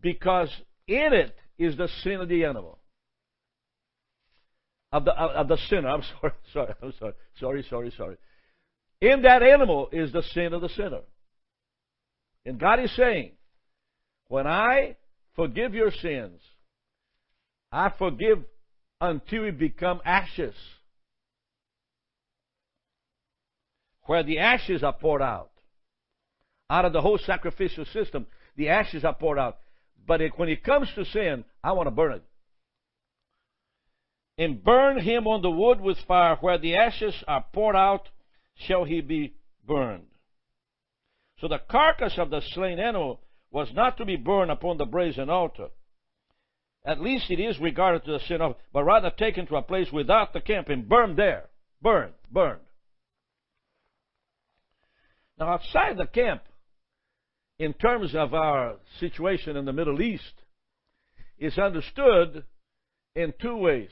Because 0.00 0.48
in 0.86 1.12
it 1.12 1.34
is 1.58 1.76
the 1.76 1.88
sin 2.02 2.20
of 2.20 2.28
the 2.28 2.44
animal. 2.44 2.78
Of 4.92 5.04
the, 5.06 5.12
of 5.12 5.48
the 5.48 5.56
sinner. 5.68 5.88
I'm 5.88 6.02
sorry, 6.20 6.32
sorry, 6.52 6.74
I'm 6.82 6.92
sorry, 6.98 7.14
sorry, 7.40 7.66
sorry, 7.68 7.92
sorry. 7.96 8.16
In 9.02 9.22
that 9.22 9.42
animal 9.42 9.88
is 9.90 10.12
the 10.12 10.22
sin 10.32 10.54
of 10.54 10.60
the 10.60 10.68
sinner. 10.68 11.00
And 12.46 12.58
God 12.58 12.78
is 12.78 12.94
saying, 12.94 13.32
when 14.28 14.46
I 14.46 14.94
forgive 15.34 15.74
your 15.74 15.90
sins, 15.90 16.40
I 17.72 17.90
forgive 17.98 18.44
until 19.00 19.46
you 19.46 19.52
become 19.52 20.00
ashes. 20.04 20.54
Where 24.04 24.22
the 24.22 24.38
ashes 24.38 24.84
are 24.84 24.92
poured 24.92 25.20
out. 25.20 25.50
Out 26.70 26.84
of 26.84 26.92
the 26.92 27.00
whole 27.00 27.18
sacrificial 27.18 27.84
system, 27.86 28.26
the 28.54 28.68
ashes 28.68 29.04
are 29.04 29.16
poured 29.16 29.38
out. 29.38 29.58
But 30.06 30.20
it, 30.20 30.32
when 30.36 30.48
it 30.48 30.62
comes 30.62 30.88
to 30.94 31.04
sin, 31.06 31.44
I 31.62 31.72
want 31.72 31.88
to 31.88 31.90
burn 31.90 32.12
it. 32.12 32.22
And 34.38 34.62
burn 34.62 35.00
him 35.00 35.26
on 35.26 35.42
the 35.42 35.50
wood 35.50 35.80
with 35.80 35.98
fire, 36.06 36.36
where 36.40 36.58
the 36.58 36.76
ashes 36.76 37.14
are 37.26 37.44
poured 37.52 37.74
out, 37.74 38.08
shall 38.54 38.84
he 38.84 39.00
be 39.00 39.34
burned. 39.66 40.06
So 41.40 41.48
the 41.48 41.60
carcass 41.70 42.18
of 42.18 42.30
the 42.30 42.40
slain 42.52 42.78
animal 42.78 43.20
was 43.50 43.68
not 43.74 43.96
to 43.98 44.04
be 44.04 44.16
burned 44.16 44.50
upon 44.50 44.78
the 44.78 44.86
brazen 44.86 45.28
altar. 45.28 45.68
At 46.84 47.00
least 47.00 47.30
it 47.30 47.40
is 47.40 47.58
regarded 47.60 48.04
to 48.04 48.12
the 48.12 48.20
sin 48.20 48.40
of, 48.40 48.56
but 48.72 48.84
rather 48.84 49.10
taken 49.10 49.46
to 49.46 49.56
a 49.56 49.62
place 49.62 49.92
without 49.92 50.32
the 50.32 50.40
camp 50.40 50.68
and 50.68 50.88
burned 50.88 51.16
there. 51.16 51.48
Burned, 51.80 52.14
burned. 52.30 52.60
Now, 55.38 55.54
outside 55.54 55.96
the 55.96 56.06
camp, 56.06 56.42
in 57.58 57.72
terms 57.74 58.14
of 58.14 58.34
our 58.34 58.76
situation 59.00 59.56
in 59.56 59.64
the 59.64 59.72
Middle 59.72 60.00
East, 60.00 60.32
is 61.38 61.58
understood 61.58 62.44
in 63.14 63.34
two 63.40 63.56
ways. 63.56 63.90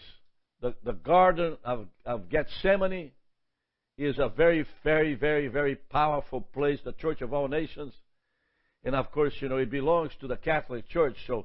The, 0.61 0.75
the 0.85 0.93
Garden 0.93 1.57
of, 1.64 1.87
of 2.05 2.29
Gethsemane 2.29 3.12
is 4.00 4.19
a 4.19 4.30
very, 4.30 4.66
very, 4.83 5.14
very, 5.14 5.49
very 5.49 5.76
powerful 5.76 6.40
place, 6.40 6.78
the 6.85 6.92
Church 6.92 7.21
of 7.21 7.35
all 7.35 7.49
nations. 7.49 7.92
And 8.83 8.95
of 8.95 9.12
course, 9.12 9.35
you 9.40 9.49
know, 9.50 9.59
it 9.59 9.71
belongs 9.71 10.12
to 10.21 10.26
the 10.26 10.38
Catholic 10.38 10.88
Church, 10.88 11.16
so 11.26 11.45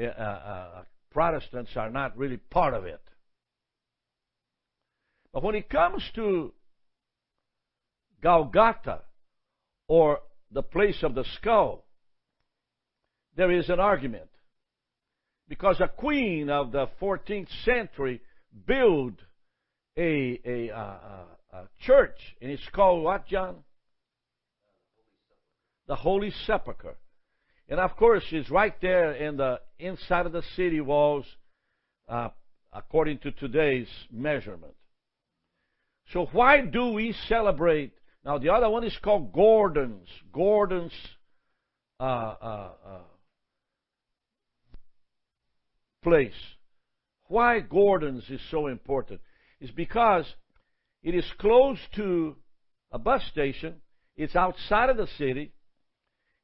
uh, 0.00 0.04
uh, 0.04 0.82
Protestants 1.12 1.70
are 1.76 1.90
not 1.90 2.18
really 2.18 2.38
part 2.38 2.74
of 2.74 2.86
it. 2.86 3.00
But 5.32 5.44
when 5.44 5.54
it 5.54 5.70
comes 5.70 6.02
to 6.16 6.52
Golgotha, 8.20 9.02
or 9.86 10.20
the 10.50 10.62
place 10.62 11.02
of 11.04 11.14
the 11.14 11.24
skull, 11.36 11.84
there 13.36 13.52
is 13.52 13.68
an 13.68 13.78
argument. 13.78 14.28
Because 15.48 15.80
a 15.80 15.88
queen 15.88 16.50
of 16.50 16.72
the 16.72 16.88
14th 17.00 17.48
century 17.64 18.20
built 18.66 19.14
a, 19.96 20.40
a, 20.44 20.68
a, 20.68 21.26
a 21.52 21.64
church, 21.80 22.18
and 22.40 22.50
it's 22.50 22.68
called 22.72 23.04
what, 23.04 23.26
John? 23.26 23.56
The 25.86 25.96
Holy 25.96 26.32
Sepulchre. 26.46 26.96
And 27.68 27.78
of 27.78 27.96
course, 27.96 28.24
it's 28.30 28.50
right 28.50 28.74
there 28.80 29.12
in 29.12 29.36
the 29.36 29.60
inside 29.78 30.26
of 30.26 30.32
the 30.32 30.42
city 30.56 30.80
walls, 30.80 31.24
uh, 32.08 32.28
according 32.72 33.18
to 33.20 33.30
today's 33.32 33.88
measurement. 34.10 34.74
So 36.12 36.26
why 36.32 36.60
do 36.62 36.92
we 36.92 37.14
celebrate? 37.28 37.92
Now 38.24 38.38
the 38.38 38.50
other 38.50 38.68
one 38.68 38.84
is 38.84 38.96
called 39.02 39.32
Gordon's. 39.32 40.08
Gordon's 40.32 40.92
uh, 42.00 42.02
uh, 42.02 42.70
uh 42.86 42.98
place. 46.02 46.32
Why 47.28 47.60
Gordon's 47.60 48.28
is 48.28 48.40
so 48.50 48.66
important 48.66 49.20
is 49.60 49.70
because 49.70 50.26
it 51.02 51.14
is 51.14 51.24
close 51.38 51.78
to 51.96 52.36
a 52.90 52.98
bus 52.98 53.22
station. 53.30 53.76
It's 54.16 54.36
outside 54.36 54.90
of 54.90 54.96
the 54.96 55.08
city 55.18 55.52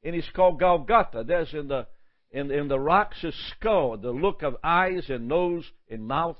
and 0.03 0.15
it's 0.15 0.29
called 0.35 0.59
Golgotha. 0.59 1.23
There's 1.25 1.53
in 1.53 1.67
the 1.67 1.87
in, 2.31 2.51
in 2.51 2.67
the 2.67 2.79
rocks 2.79 3.23
a 3.23 3.31
skull, 3.31 3.97
the 3.97 4.11
look 4.11 4.43
of 4.43 4.55
eyes 4.63 5.09
and 5.09 5.27
nose 5.27 5.65
and 5.89 6.07
mouth. 6.07 6.37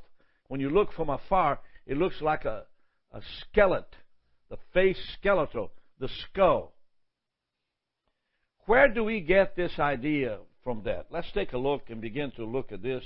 When 0.47 0.61
you 0.61 0.69
look 0.69 0.93
from 0.93 1.09
afar, 1.09 1.59
it 1.87 1.97
looks 1.97 2.21
like 2.21 2.45
a, 2.45 2.65
a 3.11 3.21
skeleton, 3.41 3.99
the 4.49 4.57
face 4.73 4.99
skeletal, 5.19 5.71
the 5.99 6.09
skull. 6.29 6.73
Where 8.65 8.87
do 8.87 9.03
we 9.03 9.21
get 9.21 9.55
this 9.55 9.79
idea 9.79 10.37
from 10.63 10.83
that? 10.85 11.07
Let's 11.09 11.31
take 11.31 11.53
a 11.53 11.57
look 11.57 11.89
and 11.89 12.01
begin 12.01 12.31
to 12.35 12.45
look 12.45 12.71
at 12.71 12.83
this. 12.83 13.03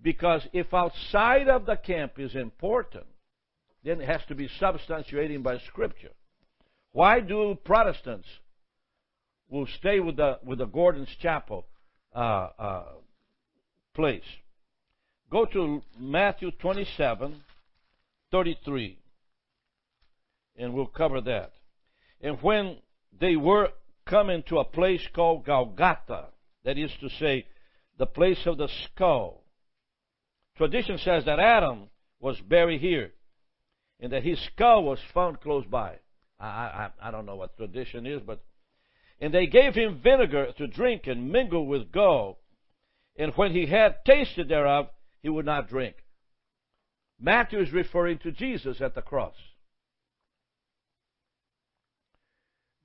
Because 0.00 0.46
if 0.52 0.72
outside 0.72 1.48
of 1.48 1.66
the 1.66 1.74
camp 1.74 2.12
is 2.18 2.36
important, 2.36 3.06
then 3.84 4.00
it 4.00 4.08
has 4.08 4.20
to 4.28 4.34
be 4.34 4.48
substantiated 4.58 5.42
by 5.42 5.58
Scripture. 5.58 6.12
Why 6.92 7.20
do 7.20 7.56
Protestants 7.64 8.28
will 9.48 9.66
stay 9.78 10.00
with 10.00 10.16
the 10.16 10.38
with 10.44 10.58
the 10.58 10.66
Gordon's 10.66 11.14
Chapel 11.20 11.66
uh, 12.14 12.48
uh, 12.58 12.84
place. 13.94 14.22
Go 15.30 15.44
to 15.44 15.82
Matthew 15.98 16.50
27, 16.52 17.42
33, 18.30 18.98
and 20.56 20.72
we'll 20.72 20.86
cover 20.86 21.20
that. 21.20 21.52
And 22.20 22.38
when 22.40 22.76
they 23.18 23.36
were 23.36 23.70
coming 24.06 24.42
to 24.48 24.58
a 24.58 24.64
place 24.64 25.02
called 25.14 25.44
Golgotha, 25.44 26.28
that 26.64 26.78
is 26.78 26.90
to 27.00 27.08
say, 27.18 27.46
the 27.98 28.06
place 28.06 28.46
of 28.46 28.56
the 28.56 28.68
skull, 28.84 29.42
tradition 30.56 30.98
says 30.98 31.24
that 31.24 31.40
Adam 31.40 31.88
was 32.20 32.40
buried 32.40 32.80
here, 32.80 33.12
and 34.00 34.12
that 34.12 34.24
his 34.24 34.38
skull 34.40 34.84
was 34.84 34.98
found 35.12 35.40
close 35.40 35.64
by. 35.66 35.96
I, 36.38 36.46
I, 36.46 36.90
I 37.02 37.10
don't 37.10 37.26
know 37.26 37.36
what 37.36 37.56
tradition 37.56 38.06
is, 38.06 38.20
but 38.24 38.40
and 39.20 39.34
they 39.34 39.46
gave 39.46 39.74
him 39.74 40.00
vinegar 40.02 40.52
to 40.58 40.66
drink 40.66 41.06
and 41.06 41.32
mingle 41.32 41.66
with 41.66 41.90
gall. 41.90 42.38
And 43.16 43.32
when 43.34 43.52
he 43.52 43.66
had 43.66 44.04
tasted 44.04 44.48
thereof, 44.48 44.88
he 45.22 45.28
would 45.28 45.46
not 45.46 45.68
drink. 45.68 45.96
Matthew 47.20 47.58
is 47.58 47.72
referring 47.72 48.18
to 48.18 48.30
Jesus 48.30 48.80
at 48.80 48.94
the 48.94 49.02
cross. 49.02 49.34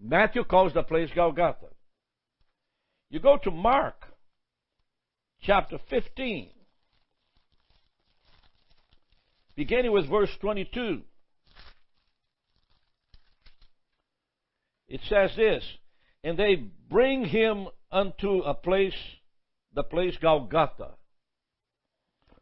Matthew 0.01 0.43
calls 0.43 0.73
the 0.73 0.81
place 0.81 1.09
Golgotha. 1.15 1.67
You 3.09 3.19
go 3.19 3.37
to 3.37 3.51
Mark 3.51 4.07
chapter 5.43 5.77
15, 5.89 6.49
beginning 9.55 9.91
with 9.91 10.09
verse 10.09 10.31
22. 10.39 11.01
It 14.87 15.01
says 15.09 15.31
this 15.35 15.63
and 16.23 16.37
they 16.37 16.55
bring 16.55 17.25
him 17.25 17.67
unto 17.91 18.39
a 18.39 18.53
place, 18.53 18.95
the 19.73 19.83
place 19.83 20.15
Golgotha, 20.21 20.91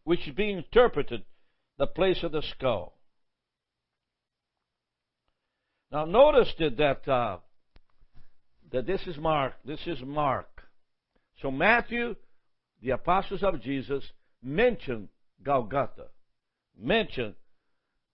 which 0.03 0.27
is 0.27 0.35
being 0.35 0.57
interpreted 0.57 1.23
the 1.77 1.87
place 1.87 2.21
of 2.23 2.31
the 2.31 2.43
skull. 2.43 2.97
Now 5.91 6.05
notice 6.05 6.53
that 6.59 6.77
that, 6.77 7.07
uh, 7.07 7.37
that 8.71 8.85
this 8.85 9.01
is 9.07 9.17
Mark. 9.17 9.53
This 9.65 9.81
is 9.85 9.99
Mark. 10.01 10.47
So 11.41 11.51
Matthew, 11.51 12.15
the 12.81 12.91
apostles 12.91 13.43
of 13.43 13.61
Jesus, 13.61 14.03
mentioned 14.43 15.09
Golgotha, 15.43 16.07
mention 16.81 17.35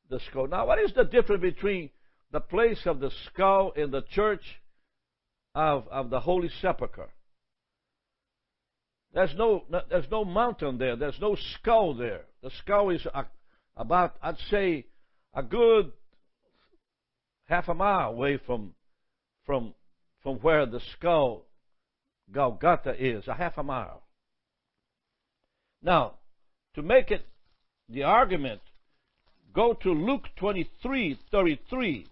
the 0.10 0.20
skull. 0.30 0.48
Now, 0.48 0.68
what 0.68 0.80
is 0.80 0.94
the 0.94 1.04
difference 1.04 1.42
between 1.42 1.90
the 2.32 2.40
place 2.40 2.82
of 2.86 3.00
the 3.00 3.12
skull 3.26 3.72
in 3.72 3.92
the 3.92 4.02
church 4.02 4.44
of, 5.56 5.88
of 5.88 6.10
the 6.10 6.20
Holy 6.20 6.50
Sepulchre. 6.62 7.10
There's 9.14 9.34
no, 9.36 9.64
there's 9.90 10.10
no 10.12 10.26
mountain 10.26 10.78
there. 10.78 10.96
There's 10.96 11.20
no 11.20 11.36
skull 11.56 11.96
there. 11.96 12.26
the 12.44 12.52
skull 12.60 12.90
is 12.92 13.06
about, 13.76 14.16
I'd 14.22 14.38
say, 14.52 14.86
a 15.34 15.42
good 15.42 15.92
half 17.46 17.70
a 17.70 17.74
mile 17.74 18.10
away 18.10 18.38
from, 18.46 18.74
from, 19.46 19.74
from 20.22 20.36
where 20.38 20.66
the 20.66 20.82
skull 20.94 21.46
Golgotha 22.32 22.94
is, 23.00 23.28
a 23.28 23.34
half 23.34 23.58
a 23.58 23.64
mile. 23.64 24.04
Now, 25.82 26.16
to 26.76 26.82
make 26.82 27.10
it 27.10 27.26
the 27.90 28.04
argument, 28.04 28.62
go 29.54 29.74
to 29.74 29.94
Luke 29.94 30.28
23 30.38 31.18
33. 31.32 32.08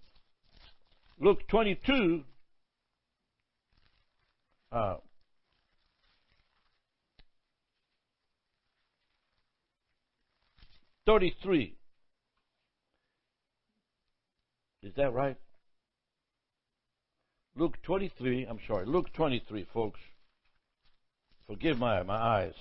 Luke 1.20 1.48
22, 1.48 2.24
uh, 4.72 4.96
Thirty-three. 11.06 11.76
Is 14.82 14.94
that 14.96 15.14
right? 15.14 15.38
Luke 17.56 17.78
23, 17.84 18.46
I'm 18.46 18.60
sorry, 18.68 18.86
Luke 18.86 19.14
23, 19.14 19.68
folks. 19.72 20.00
Forgive 21.48 21.78
my, 21.78 22.02
my 22.04 22.16
eyes. 22.16 22.54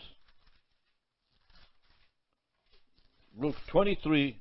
Luke 3.37 3.57
23, 3.69 4.39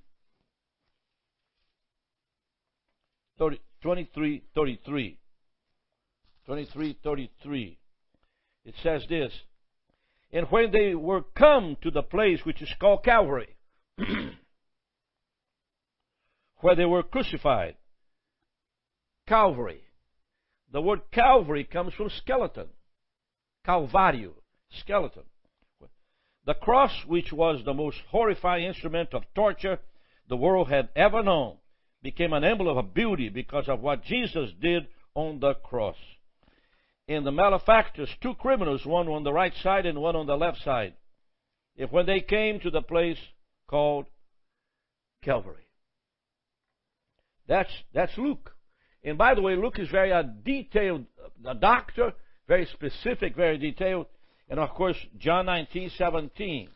30, 3.39 3.59
23, 3.81 4.43
33. 4.53 5.17
23, 6.45 6.97
33. 7.03 7.77
It 8.65 8.75
says 8.83 9.03
this. 9.09 9.31
And 10.31 10.47
when 10.50 10.71
they 10.71 10.95
were 10.95 11.23
come 11.35 11.77
to 11.81 11.91
the 11.91 12.03
place 12.03 12.39
which 12.43 12.62
is 12.62 12.73
called 12.79 13.03
Calvary, 13.03 13.55
where 16.62 16.75
they 16.75 16.85
were 16.85 17.03
crucified, 17.03 17.75
Calvary. 19.27 19.81
The 20.71 20.81
word 20.81 21.01
Calvary 21.12 21.63
comes 21.63 21.93
from 21.93 22.09
skeleton. 22.09 22.67
Calvario, 23.65 24.33
skeleton. 24.79 25.23
The 26.45 26.53
cross, 26.53 26.91
which 27.07 27.31
was 27.31 27.63
the 27.63 27.73
most 27.73 27.97
horrifying 28.09 28.65
instrument 28.65 29.13
of 29.13 29.23
torture 29.33 29.79
the 30.27 30.38
world 30.38 30.69
had 30.69 30.89
ever 30.95 31.23
known, 31.23 31.57
became 32.01 32.33
an 32.33 32.43
emblem 32.43 32.77
of 32.77 32.93
beauty 32.93 33.29
because 33.29 33.69
of 33.69 33.79
what 33.79 34.03
Jesus 34.03 34.51
did 34.62 34.88
on 35.15 35.39
the 35.39 35.53
cross. 35.53 35.95
In 37.07 37.23
the 37.23 37.31
malefactors, 37.31 38.09
two 38.21 38.33
criminals, 38.35 38.85
one 38.85 39.07
on 39.07 39.23
the 39.23 39.33
right 39.33 39.53
side 39.62 39.85
and 39.85 40.01
one 40.01 40.15
on 40.15 40.25
the 40.25 40.38
left 40.38 40.62
side, 40.63 40.93
if 41.75 41.91
when 41.91 42.05
they 42.05 42.21
came 42.21 42.59
to 42.59 42.69
the 42.69 42.81
place 42.81 43.17
called 43.67 44.05
Calvary. 45.21 45.67
That's, 47.47 47.71
that's 47.93 48.17
Luke. 48.17 48.51
And 49.03 49.17
by 49.17 49.33
the 49.33 49.41
way, 49.41 49.55
Luke 49.55 49.79
is 49.79 49.89
very 49.89 50.13
uh, 50.13 50.23
detailed, 50.23 51.05
a 51.45 51.55
doctor, 51.55 52.13
very 52.47 52.65
specific, 52.67 53.35
very 53.35 53.57
detailed. 53.57 54.05
And 54.53 54.60
of 54.60 54.69
course, 54.75 54.98
John 55.17 55.48
19, 55.48 55.93
17 55.98 56.69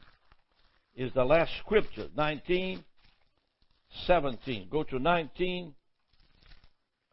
is 0.95 1.13
the 1.13 1.23
last 1.23 1.51
scripture. 1.59 2.07
19, 2.17 2.83
17. 4.07 4.67
Go 4.67 4.81
to 4.81 4.97
19, 4.97 5.75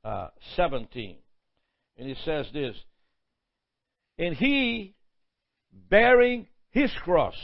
uh, 0.03 0.29
17. 0.57 1.17
And 1.99 2.09
it 2.09 2.17
says 2.25 2.47
this 2.55 2.75
And 4.19 4.35
he, 4.35 4.95
bearing 5.71 6.47
his 6.71 6.91
cross, 7.03 7.37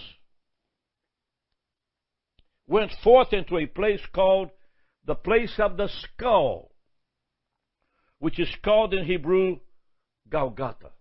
went 2.66 2.90
forth 3.04 3.34
into 3.34 3.58
a 3.58 3.66
place 3.66 4.00
called 4.14 4.48
the 5.04 5.14
place 5.14 5.52
of 5.58 5.76
the 5.76 5.90
skull, 6.04 6.70
which 8.18 8.40
is 8.40 8.48
called 8.64 8.94
in 8.94 9.04
Hebrew 9.04 9.58
Golgotha. 10.30 10.92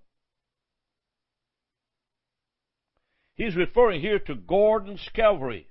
He's 3.39 3.56
referring 3.56 4.02
here 4.02 4.19
to 4.19 4.36
Gordon's 4.36 5.08
Calvary, 5.13 5.69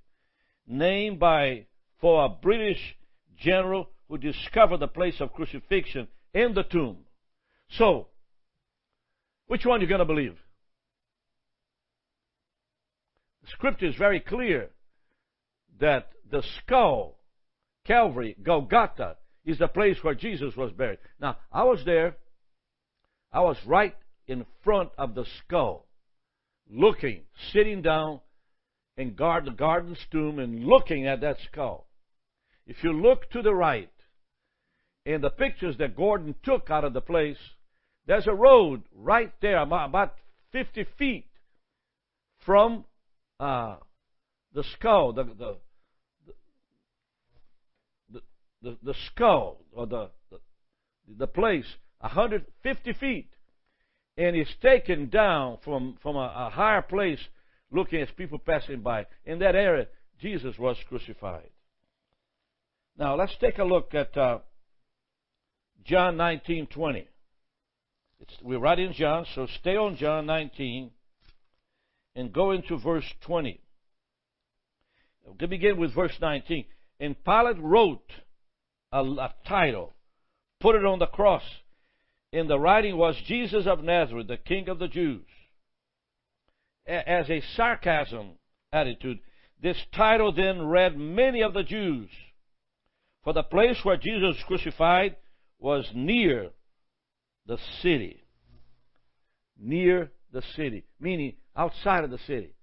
named 0.66 1.18
by 1.18 1.66
for 2.00 2.24
a 2.24 2.28
British 2.30 2.96
general 3.36 3.90
who 4.08 4.16
discovered 4.16 4.78
the 4.78 4.88
place 4.88 5.20
of 5.20 5.34
crucifixion 5.34 6.08
in 6.32 6.54
the 6.54 6.62
tomb. 6.62 6.96
So, 7.72 8.06
which 9.48 9.66
one 9.66 9.80
are 9.80 9.82
you 9.82 9.86
going 9.86 9.98
to 9.98 10.06
believe? 10.06 10.38
The 13.42 13.50
scripture 13.50 13.86
is 13.86 13.96
very 13.96 14.20
clear 14.20 14.70
that 15.78 16.08
the 16.30 16.42
skull, 16.60 17.18
Calvary, 17.86 18.34
Golgotha, 18.42 19.18
is 19.44 19.58
the 19.58 19.68
place 19.68 19.98
where 20.00 20.14
Jesus 20.14 20.56
was 20.56 20.72
buried. 20.72 21.00
Now, 21.20 21.36
I 21.52 21.64
was 21.64 21.84
there. 21.84 22.16
I 23.30 23.40
was 23.40 23.58
right 23.66 23.94
in 24.26 24.46
front 24.64 24.88
of 24.96 25.14
the 25.14 25.26
skull 25.40 25.87
looking, 26.70 27.22
sitting 27.52 27.82
down 27.82 28.20
in 28.96 29.14
guard, 29.14 29.44
the 29.44 29.50
garden's 29.50 29.98
tomb 30.10 30.38
and 30.38 30.64
looking 30.64 31.06
at 31.06 31.20
that 31.20 31.36
skull. 31.50 31.86
If 32.66 32.82
you 32.82 32.92
look 32.92 33.30
to 33.30 33.42
the 33.42 33.54
right, 33.54 33.90
in 35.06 35.22
the 35.22 35.30
pictures 35.30 35.76
that 35.78 35.96
Gordon 35.96 36.34
took 36.42 36.68
out 36.70 36.84
of 36.84 36.92
the 36.92 37.00
place, 37.00 37.38
there's 38.06 38.26
a 38.26 38.34
road 38.34 38.82
right 38.94 39.32
there, 39.40 39.62
about 39.62 40.14
50 40.52 40.86
feet 40.98 41.26
from 42.44 42.84
uh, 43.40 43.76
the 44.52 44.64
skull, 44.74 45.12
the, 45.12 45.24
the, 45.24 45.56
the, 48.12 48.20
the, 48.62 48.76
the 48.82 48.94
skull, 49.06 49.58
or 49.72 49.86
the, 49.86 50.10
the, 50.30 50.38
the 51.18 51.26
place, 51.26 51.66
150 52.00 52.92
feet 52.94 53.30
and 54.18 54.34
is 54.34 54.48
taken 54.60 55.08
down 55.08 55.58
from, 55.64 55.96
from 56.02 56.16
a, 56.16 56.32
a 56.36 56.50
higher 56.52 56.82
place 56.82 57.20
looking 57.70 58.02
at 58.02 58.16
people 58.16 58.38
passing 58.38 58.80
by. 58.80 59.06
In 59.24 59.38
that 59.38 59.54
area, 59.54 59.86
Jesus 60.20 60.58
was 60.58 60.76
crucified. 60.88 61.48
Now, 62.98 63.14
let's 63.14 63.36
take 63.40 63.58
a 63.58 63.64
look 63.64 63.94
at 63.94 64.16
uh, 64.16 64.40
John 65.84 66.16
19:20. 66.16 67.06
we're 68.42 68.58
right 68.58 68.78
in 68.78 68.92
John, 68.92 69.24
so 69.36 69.46
stay 69.60 69.76
on 69.76 69.96
John 69.96 70.26
19 70.26 70.90
and 72.16 72.32
go 72.32 72.50
into 72.50 72.76
verse 72.76 73.06
20. 73.20 73.60
We'll 75.24 75.48
begin 75.48 75.78
with 75.78 75.94
verse 75.94 76.16
19. 76.20 76.64
And 76.98 77.14
Pilate 77.24 77.60
wrote 77.60 78.10
a, 78.90 79.02
a 79.02 79.34
title, 79.46 79.94
put 80.58 80.74
it 80.74 80.84
on 80.84 80.98
the 80.98 81.06
cross 81.06 81.44
in 82.32 82.46
the 82.46 82.58
writing 82.58 82.96
was 82.96 83.16
Jesus 83.26 83.66
of 83.66 83.82
Nazareth, 83.82 84.28
the 84.28 84.36
King 84.36 84.68
of 84.68 84.78
the 84.78 84.88
Jews. 84.88 85.24
As 86.86 87.28
a 87.28 87.42
sarcasm 87.56 88.32
attitude, 88.72 89.20
this 89.62 89.76
title 89.94 90.32
then 90.32 90.66
read 90.66 90.96
many 90.96 91.42
of 91.42 91.54
the 91.54 91.62
Jews. 91.62 92.08
For 93.24 93.32
the 93.32 93.42
place 93.42 93.76
where 93.82 93.96
Jesus 93.96 94.36
was 94.36 94.44
crucified 94.46 95.16
was 95.58 95.90
near 95.94 96.50
the 97.46 97.58
city. 97.82 98.22
Near 99.58 100.12
the 100.32 100.42
city, 100.54 100.84
meaning 101.00 101.34
outside 101.56 102.04
of 102.04 102.10
the 102.10 102.18
city. 102.18 102.54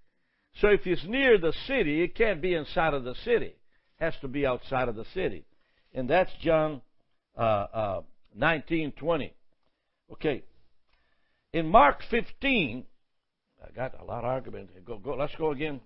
So 0.61 0.69
if 0.69 0.87
it's 0.87 1.03
near 1.03 1.37
the 1.37 1.53
city, 1.67 2.01
it 2.01 2.15
can't 2.15 2.41
be 2.41 2.53
inside 2.53 2.93
of 2.93 3.03
the 3.03 3.15
city. 3.25 3.47
It 3.47 3.55
has 3.97 4.13
to 4.21 4.27
be 4.27 4.45
outside 4.45 4.87
of 4.87 4.95
the 4.95 5.05
city. 5.13 5.45
And 5.93 6.09
that's 6.09 6.31
John 6.41 6.81
uh, 7.37 7.41
uh, 7.41 8.01
19, 8.35 8.93
20. 8.93 9.33
Okay. 10.11 10.43
In 11.53 11.67
Mark 11.67 12.01
15, 12.09 12.83
I 13.63 13.71
got 13.75 13.99
a 13.99 14.03
lot 14.03 14.19
of 14.19 14.25
argument. 14.25 14.69
Go, 14.85 14.97
go, 14.97 15.15
let's 15.15 15.35
go 15.37 15.51
again. 15.51 15.79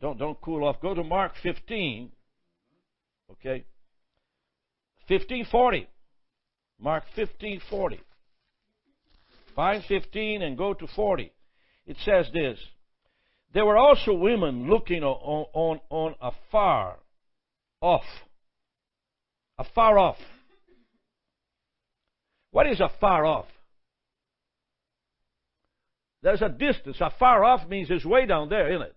Don't, 0.00 0.18
don't 0.18 0.40
cool 0.40 0.66
off. 0.66 0.80
Go 0.80 0.94
to 0.94 1.02
Mark 1.02 1.32
15. 1.42 2.10
Okay. 3.32 3.64
1540. 5.08 5.88
Mark 6.80 7.04
1540. 7.14 8.00
Find 9.54 9.82
15 9.84 10.42
and 10.42 10.58
go 10.58 10.74
to 10.74 10.86
40. 10.94 11.32
It 11.86 11.96
says 12.04 12.26
this. 12.32 12.58
There 13.54 13.64
were 13.64 13.78
also 13.78 14.12
women 14.12 14.68
looking 14.68 15.02
on, 15.02 15.46
on, 15.54 15.80
on 15.88 16.14
afar 16.20 16.96
off. 17.80 18.04
Afar 19.58 19.98
off. 19.98 20.18
What 22.50 22.66
is 22.66 22.80
afar 22.80 23.24
off? 23.24 23.46
There's 26.22 26.42
a 26.42 26.48
distance. 26.48 26.96
A 27.00 27.10
far 27.18 27.44
off 27.44 27.68
means 27.68 27.88
it's 27.90 28.04
way 28.04 28.26
down 28.26 28.48
there, 28.48 28.70
isn't 28.70 28.82
it? 28.82 28.96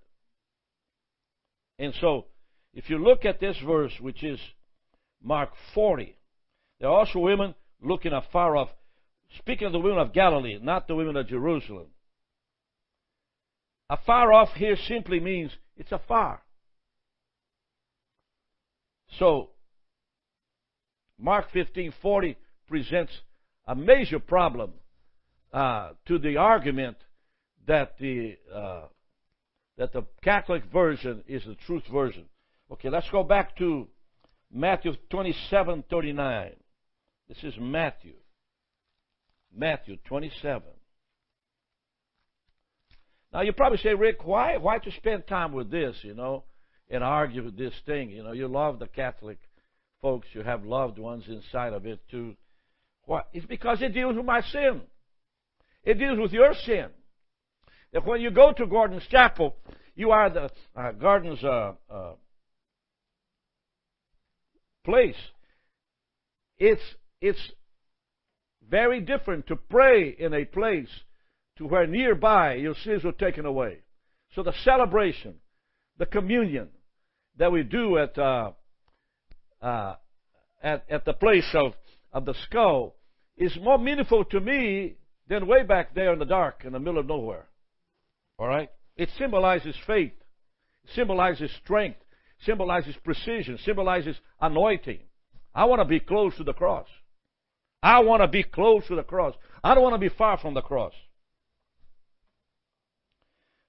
And 1.79 1.93
so, 2.01 2.25
if 2.73 2.89
you 2.89 2.97
look 2.97 3.25
at 3.25 3.39
this 3.39 3.57
verse, 3.65 3.93
which 3.99 4.23
is 4.23 4.39
Mark 5.23 5.51
40, 5.73 6.15
there 6.79 6.89
are 6.89 6.99
also 6.99 7.19
women 7.19 7.55
looking 7.81 8.13
afar 8.13 8.57
off. 8.57 8.69
Speaking 9.37 9.67
of 9.67 9.73
the 9.73 9.79
women 9.79 9.99
of 9.99 10.13
Galilee, 10.13 10.59
not 10.61 10.87
the 10.87 10.95
women 10.95 11.15
of 11.15 11.27
Jerusalem. 11.27 11.87
Afar 13.89 14.33
off 14.33 14.49
here 14.55 14.75
simply 14.87 15.19
means 15.19 15.51
it's 15.77 15.91
afar. 15.91 16.41
So, 19.17 19.49
Mark 21.17 21.51
15:40 21.51 22.35
presents 22.67 23.11
a 23.65 23.75
major 23.75 24.19
problem 24.19 24.73
uh, 25.51 25.91
to 26.05 26.19
the 26.19 26.37
argument 26.37 26.97
that 27.69 27.99
the 27.99 28.35
uh, 28.53 28.81
that 29.77 29.93
the 29.93 30.03
Catholic 30.23 30.63
version 30.73 31.23
is 31.27 31.43
the 31.45 31.55
truth 31.67 31.83
version. 31.93 32.25
Okay, 32.71 32.89
let's 32.89 33.09
go 33.11 33.23
back 33.23 33.55
to 33.57 33.87
Matthew 34.51 34.93
27:39. 35.11 36.55
This 37.27 37.43
is 37.43 37.53
Matthew. 37.59 38.15
Matthew 39.55 39.97
27. 40.05 40.63
Now 43.31 43.41
you 43.41 43.53
probably 43.53 43.77
say, 43.77 43.93
Rick, 43.93 44.25
why 44.25 44.57
why 44.57 44.79
to 44.79 44.91
spend 44.91 45.27
time 45.27 45.53
with 45.53 45.69
this, 45.69 45.95
you 46.01 46.15
know, 46.15 46.45
and 46.89 47.03
argue 47.03 47.43
with 47.43 47.55
this 47.55 47.73
thing? 47.85 48.09
You 48.09 48.23
know, 48.23 48.31
you 48.31 48.47
love 48.47 48.79
the 48.79 48.87
Catholic 48.87 49.37
folks, 50.01 50.27
you 50.33 50.41
have 50.41 50.65
loved 50.65 50.97
ones 50.97 51.25
inside 51.27 51.73
of 51.73 51.85
it 51.85 51.99
too. 52.09 52.35
Why? 53.03 53.21
It's 53.31 53.45
because 53.45 53.83
it 53.83 53.93
deals 53.93 54.15
with 54.15 54.25
my 54.25 54.41
sin. 54.41 54.81
It 55.83 55.99
deals 55.99 56.17
with 56.17 56.31
your 56.31 56.55
sin. 56.65 56.89
That 57.93 58.05
when 58.05 58.21
you 58.21 58.31
go 58.31 58.53
to 58.53 58.65
Gordon's 58.67 59.07
Chapel, 59.09 59.55
you 59.95 60.11
are 60.11 60.29
the 60.29 60.49
uh, 60.75 60.91
Gordon's 60.91 61.43
uh, 61.43 61.73
uh, 61.89 62.13
place. 64.85 65.15
It's 66.57 66.81
it's 67.21 67.51
very 68.69 69.01
different 69.01 69.47
to 69.47 69.55
pray 69.55 70.15
in 70.17 70.33
a 70.33 70.45
place 70.45 70.89
to 71.57 71.65
where 71.65 71.87
nearby 71.87 72.55
your 72.55 72.75
sins 72.83 73.03
were 73.03 73.11
taken 73.11 73.45
away. 73.45 73.79
So 74.35 74.43
the 74.43 74.53
celebration, 74.63 75.35
the 75.97 76.05
communion 76.05 76.69
that 77.37 77.51
we 77.51 77.63
do 77.63 77.97
at 77.97 78.17
uh, 78.17 78.51
uh, 79.61 79.95
at, 80.61 80.85
at 80.89 81.05
the 81.05 81.13
place 81.13 81.49
of, 81.53 81.73
of 82.13 82.25
the 82.25 82.35
skull 82.45 82.95
is 83.37 83.57
more 83.61 83.77
meaningful 83.77 84.25
to 84.25 84.39
me 84.39 84.95
than 85.27 85.47
way 85.47 85.63
back 85.63 85.93
there 85.93 86.13
in 86.13 86.19
the 86.19 86.25
dark 86.25 86.63
in 86.65 86.73
the 86.73 86.79
middle 86.79 86.99
of 86.99 87.07
nowhere. 87.07 87.48
All 88.39 88.47
right? 88.47 88.71
It 88.95 89.09
symbolizes 89.17 89.75
faith, 89.85 90.13
it 90.83 90.89
symbolizes 90.95 91.51
strength, 91.63 91.99
symbolizes 92.45 92.95
precision, 93.03 93.59
symbolizes 93.63 94.15
anointing. 94.39 94.99
I 95.53 95.65
want 95.65 95.81
to 95.81 95.85
be 95.85 95.99
close 95.99 96.35
to 96.37 96.43
the 96.43 96.53
cross. 96.53 96.87
I 97.83 97.99
want 97.99 98.21
to 98.21 98.27
be 98.27 98.43
close 98.43 98.87
to 98.87 98.95
the 98.95 99.03
cross. 99.03 99.35
I 99.63 99.73
don't 99.73 99.83
want 99.83 99.95
to 99.95 100.09
be 100.09 100.13
far 100.15 100.37
from 100.37 100.53
the 100.53 100.61
cross. 100.61 100.93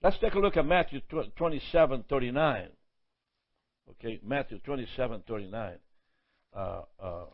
Let's 0.03 0.19
take 0.19 0.35
a 0.35 0.39
look 0.39 0.57
at 0.57 0.65
Matthew 0.65 1.01
27 1.37 2.05
39. 2.09 2.69
Okay, 3.91 4.21
Matthew 4.25 4.59
27 4.59 5.25
39. 5.29 5.75
Uh, 6.57 6.81
uh, 7.03 7.25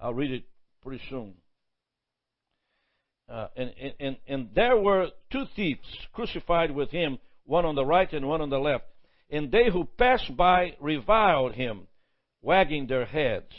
I'll 0.00 0.14
read 0.14 0.32
it 0.32 0.44
pretty 0.82 1.02
soon. 1.08 1.34
Uh, 3.32 3.48
and, 3.56 3.72
and, 3.98 4.16
and 4.28 4.48
there 4.54 4.76
were 4.76 5.08
two 5.30 5.44
thieves 5.56 5.80
crucified 6.12 6.70
with 6.70 6.90
him, 6.90 7.18
one 7.46 7.64
on 7.64 7.74
the 7.74 7.84
right 7.84 8.12
and 8.12 8.28
one 8.28 8.42
on 8.42 8.50
the 8.50 8.58
left. 8.58 8.84
And 9.30 9.50
they 9.50 9.70
who 9.72 9.88
passed 9.96 10.36
by 10.36 10.76
reviled 10.78 11.54
him, 11.54 11.86
wagging 12.42 12.88
their 12.88 13.06
heads. 13.06 13.50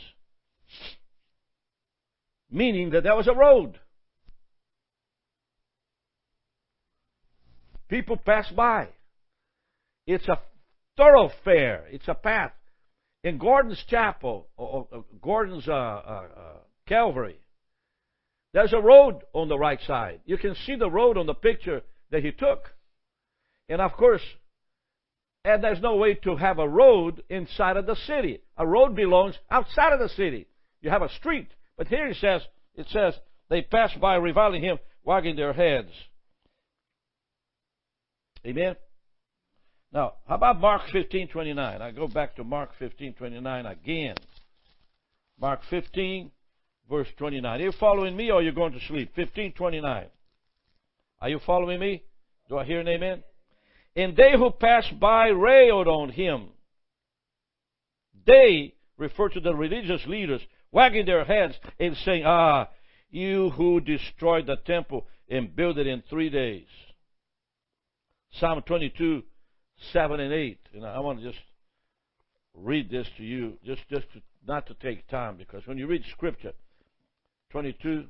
Meaning 2.51 2.91
that 2.91 3.01
there 3.01 3.15
was 3.15 3.27
a 3.27 3.33
road. 3.33 3.79
People 7.89 8.17
pass 8.17 8.47
by. 8.51 8.89
It's 10.05 10.27
a 10.27 10.39
thoroughfare. 10.97 11.85
It's 11.89 12.07
a 12.07 12.13
path. 12.13 12.51
In 13.23 13.39
Gordon's 13.39 13.83
Chapel, 13.89 14.47
or 14.55 14.87
Gordon's 15.19 15.67
uh, 15.67 15.71
uh, 15.71 15.75
uh, 15.75 16.57
Calvary, 16.87 17.39
there's 18.53 18.73
a 18.73 18.79
road 18.79 19.23
on 19.33 19.47
the 19.47 19.57
right 19.57 19.79
side. 19.87 20.21
You 20.25 20.37
can 20.37 20.55
see 20.65 20.75
the 20.75 20.89
road 20.89 21.17
on 21.17 21.25
the 21.25 21.33
picture 21.33 21.81
that 22.11 22.23
he 22.23 22.31
took. 22.31 22.71
And 23.67 23.81
of 23.81 23.93
course, 23.93 24.21
and 25.43 25.63
there's 25.63 25.81
no 25.81 25.95
way 25.95 26.13
to 26.23 26.35
have 26.35 26.59
a 26.59 26.69
road 26.69 27.23
inside 27.29 27.77
of 27.77 27.85
the 27.85 27.95
city. 27.95 28.41
A 28.57 28.65
road 28.65 28.95
belongs 28.95 29.35
outside 29.49 29.91
of 29.91 29.99
the 29.99 30.09
city. 30.09 30.47
You 30.81 30.89
have 30.89 31.01
a 31.01 31.09
street. 31.09 31.49
But 31.77 31.87
here 31.87 32.07
it 32.07 32.17
says, 32.17 32.41
it 32.75 32.87
says, 32.89 33.13
they 33.49 33.61
passed 33.61 33.99
by 33.99 34.15
reviling 34.15 34.63
him, 34.63 34.77
wagging 35.03 35.35
their 35.35 35.53
heads. 35.53 35.89
Amen? 38.45 38.75
Now, 39.91 40.13
how 40.27 40.35
about 40.35 40.59
Mark 40.59 40.83
15:29? 40.93 41.81
I 41.81 41.91
go 41.91 42.07
back 42.07 42.35
to 42.35 42.43
Mark 42.43 42.71
15:29 42.79 43.71
again. 43.71 44.15
Mark 45.39 45.61
15 45.69 46.31
verse 46.89 47.07
29. 47.17 47.59
Are 47.59 47.63
you 47.63 47.71
following 47.71 48.15
me 48.15 48.31
or 48.31 48.39
are 48.39 48.41
you 48.41 48.51
going 48.51 48.73
to 48.73 48.79
sleep? 48.87 49.15
15:29. 49.15 50.07
Are 51.21 51.29
you 51.29 51.39
following 51.45 51.79
me? 51.79 52.03
Do 52.49 52.57
I 52.57 52.65
hear 52.65 52.79
an 52.79 52.87
amen? 52.87 53.23
And 53.95 54.15
they 54.15 54.33
who 54.33 54.51
passed 54.51 54.99
by 54.99 55.27
railed 55.27 55.87
on 55.87 56.09
him. 56.09 56.49
They 58.25 58.73
refer 58.97 59.29
to 59.29 59.39
the 59.39 59.55
religious 59.55 60.05
leaders, 60.05 60.41
wagging 60.71 61.05
their 61.05 61.23
heads 61.25 61.55
and 61.79 61.95
saying, 61.97 62.23
Ah, 62.25 62.69
you 63.09 63.51
who 63.51 63.79
destroyed 63.79 64.47
the 64.47 64.55
temple 64.55 65.05
and 65.29 65.55
built 65.55 65.77
it 65.77 65.87
in 65.87 66.03
three 66.09 66.29
days. 66.29 66.67
Psalm 68.39 68.61
22, 68.65 69.23
7 69.91 70.19
and 70.19 70.33
8. 70.33 70.59
And 70.73 70.85
I 70.85 70.99
want 70.99 71.19
to 71.19 71.31
just 71.31 71.43
read 72.55 72.89
this 72.89 73.07
to 73.17 73.23
you, 73.23 73.57
just, 73.65 73.87
just 73.89 74.11
to, 74.13 74.21
not 74.47 74.67
to 74.67 74.73
take 74.75 75.07
time, 75.07 75.37
because 75.37 75.65
when 75.67 75.77
you 75.77 75.87
read 75.87 76.03
Scripture, 76.11 76.53
22, 77.53 78.05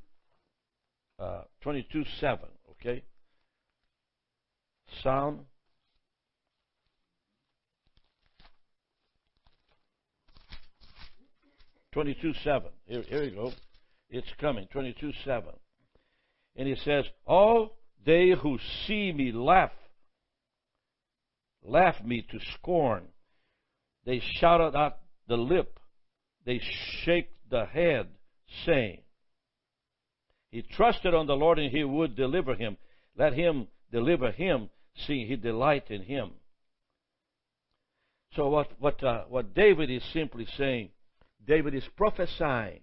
uh, 1.19 1.41
22, 1.61 2.03
7, 2.19 2.39
okay? 2.71 3.03
Psalm 5.03 5.41
Twenty-two 11.91 12.33
seven. 12.43 12.69
Here, 12.87 13.03
here 13.07 13.23
you 13.23 13.35
go. 13.35 13.51
It's 14.09 14.27
coming. 14.41 14.67
Twenty-two 14.71 15.11
seven. 15.23 15.53
And 16.55 16.67
he 16.67 16.75
says, 16.83 17.05
"All 17.27 17.77
they 18.03 18.31
who 18.31 18.57
see 18.87 19.11
me 19.11 19.31
laugh 19.31 19.69
laugh 21.63 22.03
me 22.03 22.25
to 22.31 22.39
scorn. 22.55 23.03
They 24.05 24.19
shout 24.39 24.75
out 24.75 24.97
the 25.27 25.37
lip, 25.37 25.79
they 26.45 26.59
shake 27.03 27.29
the 27.49 27.65
head, 27.65 28.07
saying, 28.65 29.01
He 30.53 30.61
trusted 30.61 31.15
on 31.15 31.25
the 31.25 31.35
Lord 31.35 31.57
and 31.57 31.71
he 31.71 31.83
would 31.83 32.15
deliver 32.15 32.53
him. 32.53 32.77
Let 33.17 33.33
him 33.33 33.69
deliver 33.91 34.31
him, 34.31 34.69
seeing 34.95 35.25
he 35.25 35.35
delight 35.35 35.89
in 35.89 36.03
him. 36.03 36.33
So 38.35 38.49
what 38.49 38.67
what 38.79 39.03
uh, 39.03 39.23
what 39.29 39.55
David 39.55 39.89
is 39.89 40.03
simply 40.13 40.45
saying, 40.55 40.89
David 41.47 41.73
is 41.73 41.83
prophesying, 41.97 42.81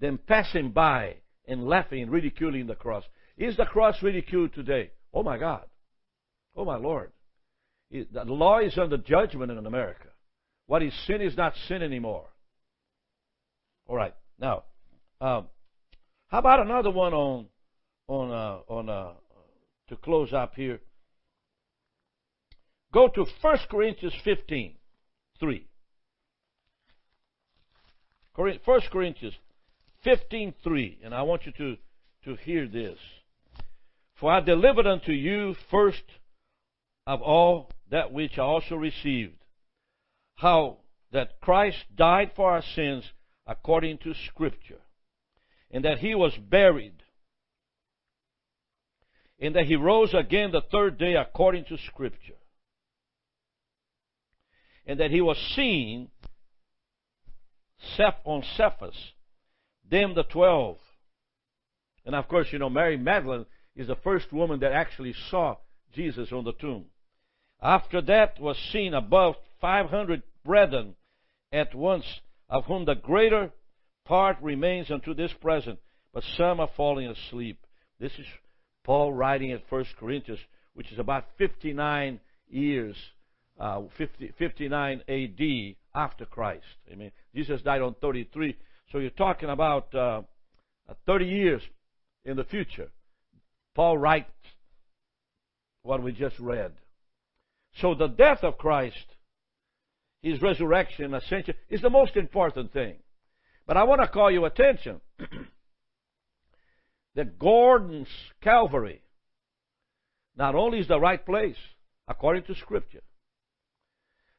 then 0.00 0.18
passing 0.26 0.72
by 0.72 1.18
and 1.46 1.68
laughing 1.68 2.02
and 2.02 2.10
ridiculing 2.10 2.66
the 2.66 2.74
cross. 2.74 3.04
Is 3.36 3.56
the 3.56 3.64
cross 3.64 4.02
ridiculed 4.02 4.52
today? 4.52 4.90
Oh 5.14 5.22
my 5.22 5.38
God. 5.38 5.66
Oh 6.56 6.64
my 6.64 6.78
Lord. 6.78 7.12
The 7.92 8.24
law 8.24 8.58
is 8.58 8.76
under 8.76 8.96
judgment 8.96 9.52
in 9.52 9.66
America. 9.66 10.08
What 10.66 10.82
is 10.82 10.92
sin 11.06 11.20
is 11.20 11.36
not 11.36 11.54
sin 11.68 11.80
anymore. 11.80 12.26
All 13.86 13.94
right. 13.94 14.16
Now, 14.40 14.64
um, 15.20 15.46
how 16.32 16.38
about 16.38 16.60
another 16.60 16.90
one 16.90 17.12
on 17.12 17.46
on 18.08 18.30
uh, 18.30 18.72
on 18.72 18.88
uh, 18.88 19.12
to 19.90 19.96
close 19.96 20.32
up 20.32 20.54
here? 20.56 20.80
Go 22.90 23.08
to 23.08 23.26
1 23.42 23.58
Corinthians 23.70 24.14
15, 24.24 24.74
3. 25.38 25.66
1 28.34 28.58
Corinthians 28.90 29.34
15, 30.04 30.54
3. 30.64 30.98
And 31.04 31.14
I 31.14 31.22
want 31.22 31.44
you 31.44 31.52
to, 31.52 31.76
to 32.24 32.36
hear 32.42 32.66
this. 32.66 32.98
For 34.14 34.32
I 34.32 34.40
delivered 34.40 34.86
unto 34.86 35.12
you 35.12 35.54
first 35.70 36.02
of 37.06 37.20
all 37.20 37.70
that 37.90 38.12
which 38.12 38.38
I 38.38 38.42
also 38.42 38.76
received, 38.76 39.36
how 40.36 40.78
that 41.12 41.40
Christ 41.40 41.84
died 41.94 42.32
for 42.34 42.52
our 42.52 42.62
sins 42.74 43.04
according 43.46 43.98
to 43.98 44.14
Scripture, 44.28 44.80
and 45.72 45.84
that 45.84 45.98
he 45.98 46.14
was 46.14 46.36
buried, 46.36 47.02
and 49.40 49.56
that 49.56 49.66
he 49.66 49.76
rose 49.76 50.14
again 50.14 50.52
the 50.52 50.62
third 50.70 50.98
day 50.98 51.14
according 51.14 51.64
to 51.64 51.78
Scripture, 51.86 52.38
and 54.86 55.00
that 55.00 55.10
he 55.10 55.20
was 55.20 55.38
seen 55.56 56.08
on 58.24 58.42
Cephas, 58.56 58.96
them 59.90 60.14
the 60.14 60.22
twelve. 60.22 60.78
And 62.04 62.14
of 62.14 62.28
course, 62.28 62.48
you 62.52 62.58
know, 62.58 62.70
Mary 62.70 62.96
Magdalene 62.96 63.46
is 63.74 63.86
the 63.86 63.96
first 63.96 64.32
woman 64.32 64.60
that 64.60 64.72
actually 64.72 65.14
saw 65.30 65.56
Jesus 65.94 66.32
on 66.32 66.44
the 66.44 66.52
tomb. 66.52 66.86
After 67.60 68.00
that 68.02 68.40
was 68.40 68.56
seen 68.72 68.94
above 68.94 69.36
500 69.60 70.22
brethren 70.44 70.96
at 71.52 71.74
once, 71.74 72.04
of 72.48 72.64
whom 72.64 72.84
the 72.84 72.94
greater 72.94 73.52
part 74.04 74.36
remains 74.42 74.90
unto 74.90 75.14
this 75.14 75.32
present, 75.40 75.78
but 76.12 76.24
some 76.36 76.60
are 76.60 76.70
falling 76.76 77.06
asleep. 77.06 77.58
This 77.98 78.12
is 78.18 78.26
Paul 78.84 79.12
writing 79.12 79.52
at 79.52 79.62
1 79.68 79.84
Corinthians, 79.98 80.40
which 80.74 80.90
is 80.92 80.98
about 80.98 81.24
59 81.38 82.20
years, 82.48 82.96
uh, 83.58 83.82
50, 83.96 84.32
59 84.38 85.02
AD 85.08 85.76
after 85.94 86.24
Christ. 86.24 86.64
I 86.90 86.96
mean, 86.96 87.12
Jesus 87.34 87.62
died 87.62 87.82
on 87.82 87.94
33, 88.00 88.56
so 88.90 88.98
you're 88.98 89.10
talking 89.10 89.50
about 89.50 89.94
uh, 89.94 90.22
30 91.06 91.24
years 91.26 91.62
in 92.24 92.36
the 92.36 92.44
future. 92.44 92.90
Paul 93.74 93.98
writes 93.98 94.30
what 95.82 96.02
we 96.02 96.12
just 96.12 96.38
read. 96.38 96.72
So 97.80 97.94
the 97.94 98.08
death 98.08 98.40
of 98.42 98.58
Christ, 98.58 98.96
his 100.22 100.42
resurrection, 100.42 101.14
ascension, 101.14 101.54
is 101.70 101.80
the 101.80 101.90
most 101.90 102.16
important 102.16 102.72
thing. 102.72 102.96
But 103.66 103.76
I 103.76 103.84
want 103.84 104.00
to 104.02 104.08
call 104.08 104.30
your 104.30 104.46
attention 104.46 105.00
that 107.14 107.38
Gordon's 107.38 108.08
Calvary 108.40 109.02
not 110.36 110.54
only 110.54 110.78
is 110.78 110.88
the 110.88 110.98
right 110.98 111.24
place, 111.24 111.56
according 112.08 112.44
to 112.44 112.54
Scripture, 112.54 113.02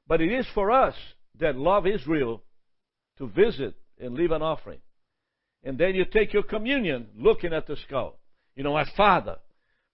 but 0.07 0.21
it 0.21 0.31
is 0.31 0.45
for 0.53 0.71
us 0.71 0.95
that 1.39 1.55
love 1.55 1.87
Israel 1.87 2.43
to 3.17 3.27
visit 3.27 3.75
and 3.99 4.15
leave 4.15 4.31
an 4.31 4.41
offering. 4.41 4.79
And 5.63 5.77
then 5.77 5.95
you 5.95 6.05
take 6.05 6.33
your 6.33 6.43
communion 6.43 7.07
looking 7.15 7.53
at 7.53 7.67
the 7.67 7.77
skull. 7.87 8.19
You 8.55 8.63
know, 8.63 8.73
my 8.73 8.85
father 8.97 9.37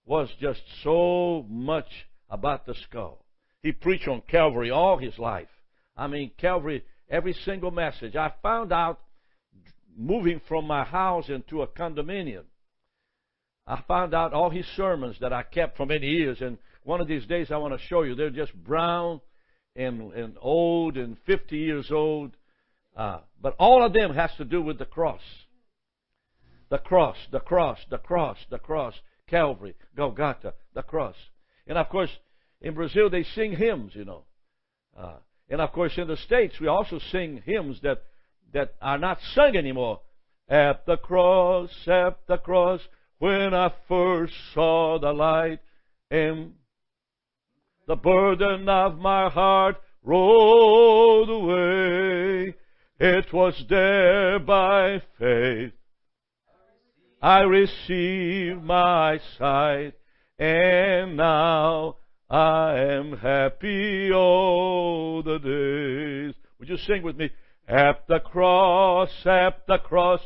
was 0.04 0.28
just 0.40 0.60
so 0.82 1.46
much 1.48 1.88
about 2.28 2.66
the 2.66 2.74
skull. 2.74 3.24
He 3.62 3.72
preached 3.72 4.08
on 4.08 4.22
Calvary 4.26 4.70
all 4.70 4.98
his 4.98 5.18
life. 5.18 5.48
I 5.96 6.06
mean, 6.06 6.32
Calvary, 6.38 6.82
every 7.08 7.34
single 7.44 7.70
message. 7.70 8.16
I 8.16 8.32
found 8.42 8.72
out 8.72 9.00
moving 9.96 10.40
from 10.48 10.66
my 10.66 10.84
house 10.84 11.28
into 11.28 11.62
a 11.62 11.66
condominium. 11.66 12.44
I 13.66 13.82
found 13.86 14.14
out 14.14 14.32
all 14.32 14.50
his 14.50 14.66
sermons 14.76 15.16
that 15.20 15.32
I 15.32 15.42
kept 15.42 15.76
for 15.76 15.86
many 15.86 16.06
years, 16.06 16.40
and 16.40 16.58
one 16.82 17.00
of 17.00 17.08
these 17.08 17.26
days 17.26 17.50
I 17.50 17.58
want 17.58 17.78
to 17.78 17.86
show 17.86 18.02
you. 18.02 18.14
They're 18.14 18.30
just 18.30 18.54
brown 18.54 19.20
and, 19.76 20.12
and 20.12 20.36
old 20.40 20.96
and 20.96 21.16
50 21.26 21.56
years 21.56 21.90
old. 21.90 22.36
Uh, 22.96 23.20
but 23.40 23.54
all 23.58 23.84
of 23.84 23.92
them 23.92 24.14
has 24.14 24.30
to 24.38 24.44
do 24.44 24.60
with 24.62 24.78
the 24.78 24.84
cross. 24.84 25.22
The 26.68 26.78
cross, 26.78 27.16
the 27.30 27.40
cross, 27.40 27.78
the 27.90 27.98
cross, 27.98 28.38
the 28.50 28.58
cross. 28.58 28.94
Calvary, 29.28 29.76
Golgotha, 29.96 30.54
the 30.74 30.82
cross. 30.82 31.14
And 31.66 31.78
of 31.78 31.88
course, 31.88 32.10
in 32.60 32.74
Brazil 32.74 33.08
they 33.08 33.22
sing 33.22 33.52
hymns, 33.52 33.92
you 33.94 34.04
know. 34.04 34.24
Uh, 34.98 35.18
and 35.48 35.60
of 35.60 35.72
course, 35.72 35.92
in 35.96 36.08
the 36.08 36.16
States 36.16 36.58
we 36.60 36.66
also 36.66 36.98
sing 37.12 37.42
hymns 37.46 37.80
that, 37.82 38.02
that 38.52 38.74
are 38.80 38.98
not 38.98 39.18
sung 39.34 39.56
anymore. 39.56 40.00
At 40.48 40.84
the 40.86 40.96
cross, 40.96 41.70
at 41.86 42.18
the 42.26 42.38
cross, 42.38 42.80
when 43.18 43.54
I 43.54 43.72
first 43.88 44.32
saw 44.54 44.98
the 44.98 45.12
light, 45.12 45.60
and 46.10 46.54
the 47.86 47.96
burden 47.96 48.68
of 48.68 48.98
my 48.98 49.28
heart 49.28 49.76
rolled 50.02 51.30
away. 51.30 52.54
It 52.98 53.32
was 53.32 53.64
there 53.68 54.38
by 54.38 55.00
faith 55.18 55.72
I 57.22 57.40
received 57.40 58.62
my 58.62 59.20
sight, 59.38 59.92
and 60.38 61.18
now 61.18 61.96
I 62.30 62.78
am 62.78 63.18
happy 63.18 64.10
all 64.10 65.22
the 65.22 65.38
days. 65.38 66.34
Would 66.58 66.68
you 66.70 66.78
sing 66.78 67.02
with 67.02 67.16
me? 67.16 67.30
At 67.70 68.08
the 68.08 68.18
cross, 68.18 69.24
at 69.24 69.64
the 69.68 69.78
cross, 69.78 70.20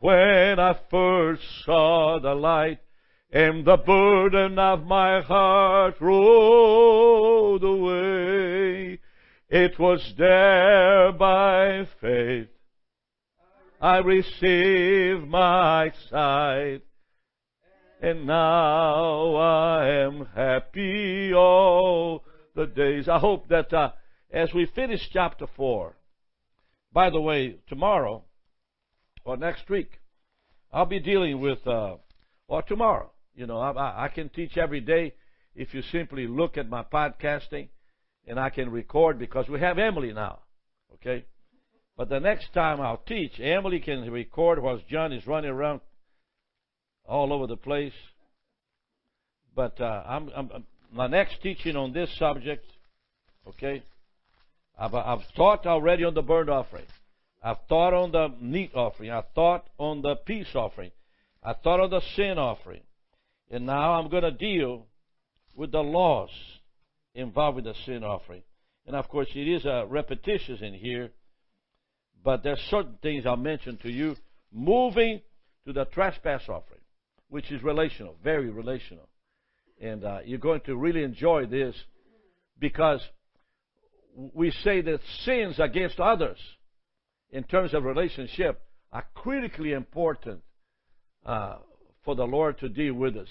when 0.00 0.60
I 0.60 0.78
first 0.90 1.42
saw 1.64 2.20
the 2.20 2.34
light, 2.34 2.80
and 3.32 3.64
the 3.64 3.78
burden 3.78 4.58
of 4.58 4.84
my 4.84 5.22
heart 5.22 5.98
rolled 5.98 7.64
away. 7.64 9.00
It 9.48 9.78
was 9.78 10.14
there 10.18 11.10
by 11.12 11.86
faith 12.02 12.48
I 13.80 13.98
received 13.98 15.26
my 15.26 15.92
sight, 16.10 16.82
and 18.02 18.26
now 18.26 19.36
I 19.36 19.88
am 19.88 20.26
happy 20.34 21.32
all 21.32 22.24
the 22.54 22.66
days. 22.66 23.08
I 23.08 23.18
hope 23.18 23.48
that 23.48 23.72
uh, 23.72 23.92
as 24.30 24.52
we 24.52 24.66
finish 24.66 25.08
chapter 25.10 25.46
4, 25.46 25.96
by 26.92 27.10
the 27.10 27.20
way, 27.20 27.56
tomorrow 27.68 28.24
or 29.24 29.36
next 29.36 29.68
week, 29.68 30.00
I'll 30.72 30.86
be 30.86 31.00
dealing 31.00 31.40
with, 31.40 31.66
uh, 31.66 31.96
or 32.48 32.62
tomorrow, 32.62 33.10
you 33.34 33.46
know, 33.46 33.58
I, 33.58 34.04
I 34.04 34.08
can 34.08 34.28
teach 34.28 34.56
every 34.56 34.80
day 34.80 35.14
if 35.54 35.74
you 35.74 35.82
simply 35.82 36.26
look 36.26 36.56
at 36.56 36.68
my 36.68 36.82
podcasting 36.82 37.68
and 38.26 38.38
I 38.38 38.50
can 38.50 38.70
record 38.70 39.18
because 39.18 39.48
we 39.48 39.60
have 39.60 39.78
Emily 39.78 40.12
now. 40.12 40.40
Okay? 40.94 41.24
But 41.96 42.08
the 42.08 42.20
next 42.20 42.52
time 42.54 42.80
I'll 42.80 43.02
teach, 43.06 43.38
Emily 43.40 43.80
can 43.80 44.10
record 44.10 44.62
while 44.62 44.80
John 44.88 45.12
is 45.12 45.26
running 45.26 45.50
around 45.50 45.80
all 47.04 47.32
over 47.32 47.46
the 47.46 47.56
place. 47.56 47.92
But 49.54 49.80
uh, 49.80 50.02
I'm, 50.06 50.30
I'm, 50.34 50.64
my 50.92 51.06
next 51.06 51.42
teaching 51.42 51.76
on 51.76 51.92
this 51.92 52.08
subject, 52.18 52.64
okay? 53.46 53.82
I've, 54.78 54.94
I've 54.94 55.34
taught 55.36 55.66
already 55.66 56.04
on 56.04 56.14
the 56.14 56.22
burnt 56.22 56.48
offering. 56.48 56.86
I've 57.42 57.66
taught 57.68 57.94
on 57.94 58.12
the 58.12 58.28
meat 58.40 58.72
offering. 58.74 59.10
I've 59.10 59.32
taught 59.34 59.66
on 59.78 60.02
the 60.02 60.16
peace 60.16 60.54
offering. 60.54 60.90
I 61.42 61.54
taught 61.54 61.80
on 61.80 61.90
the 61.90 62.02
sin 62.16 62.38
offering. 62.38 62.82
And 63.50 63.66
now 63.66 63.94
I'm 63.94 64.10
going 64.10 64.22
to 64.22 64.30
deal 64.30 64.86
with 65.56 65.72
the 65.72 65.82
laws 65.82 66.30
involved 67.14 67.56
with 67.56 67.64
the 67.64 67.74
sin 67.86 68.04
offering. 68.04 68.42
And 68.86 68.94
of 68.94 69.08
course, 69.08 69.28
it 69.34 69.48
is 69.48 69.64
a 69.64 69.86
repetition 69.88 70.62
in 70.62 70.74
here 70.74 71.10
but 72.22 72.42
there's 72.42 72.60
certain 72.70 72.98
things 73.02 73.26
I'll 73.26 73.36
mention 73.36 73.78
to 73.78 73.90
you. 73.90 74.16
Moving 74.52 75.20
to 75.66 75.72
the 75.72 75.84
trespass 75.86 76.42
offering, 76.48 76.80
which 77.28 77.50
is 77.50 77.62
relational, 77.62 78.16
very 78.22 78.50
relational. 78.50 79.08
And 79.80 80.04
uh, 80.04 80.18
you're 80.24 80.38
going 80.38 80.60
to 80.62 80.76
really 80.76 81.02
enjoy 81.02 81.46
this 81.46 81.74
because 82.58 83.00
we 84.14 84.50
say 84.62 84.80
that 84.80 85.00
sins 85.24 85.58
against 85.58 86.00
others 86.00 86.38
in 87.30 87.44
terms 87.44 87.74
of 87.74 87.84
relationship 87.84 88.60
are 88.92 89.06
critically 89.14 89.72
important 89.72 90.40
uh, 91.24 91.56
for 92.04 92.14
the 92.14 92.24
Lord 92.24 92.58
to 92.58 92.68
deal 92.68 92.94
with 92.94 93.16
us. 93.16 93.28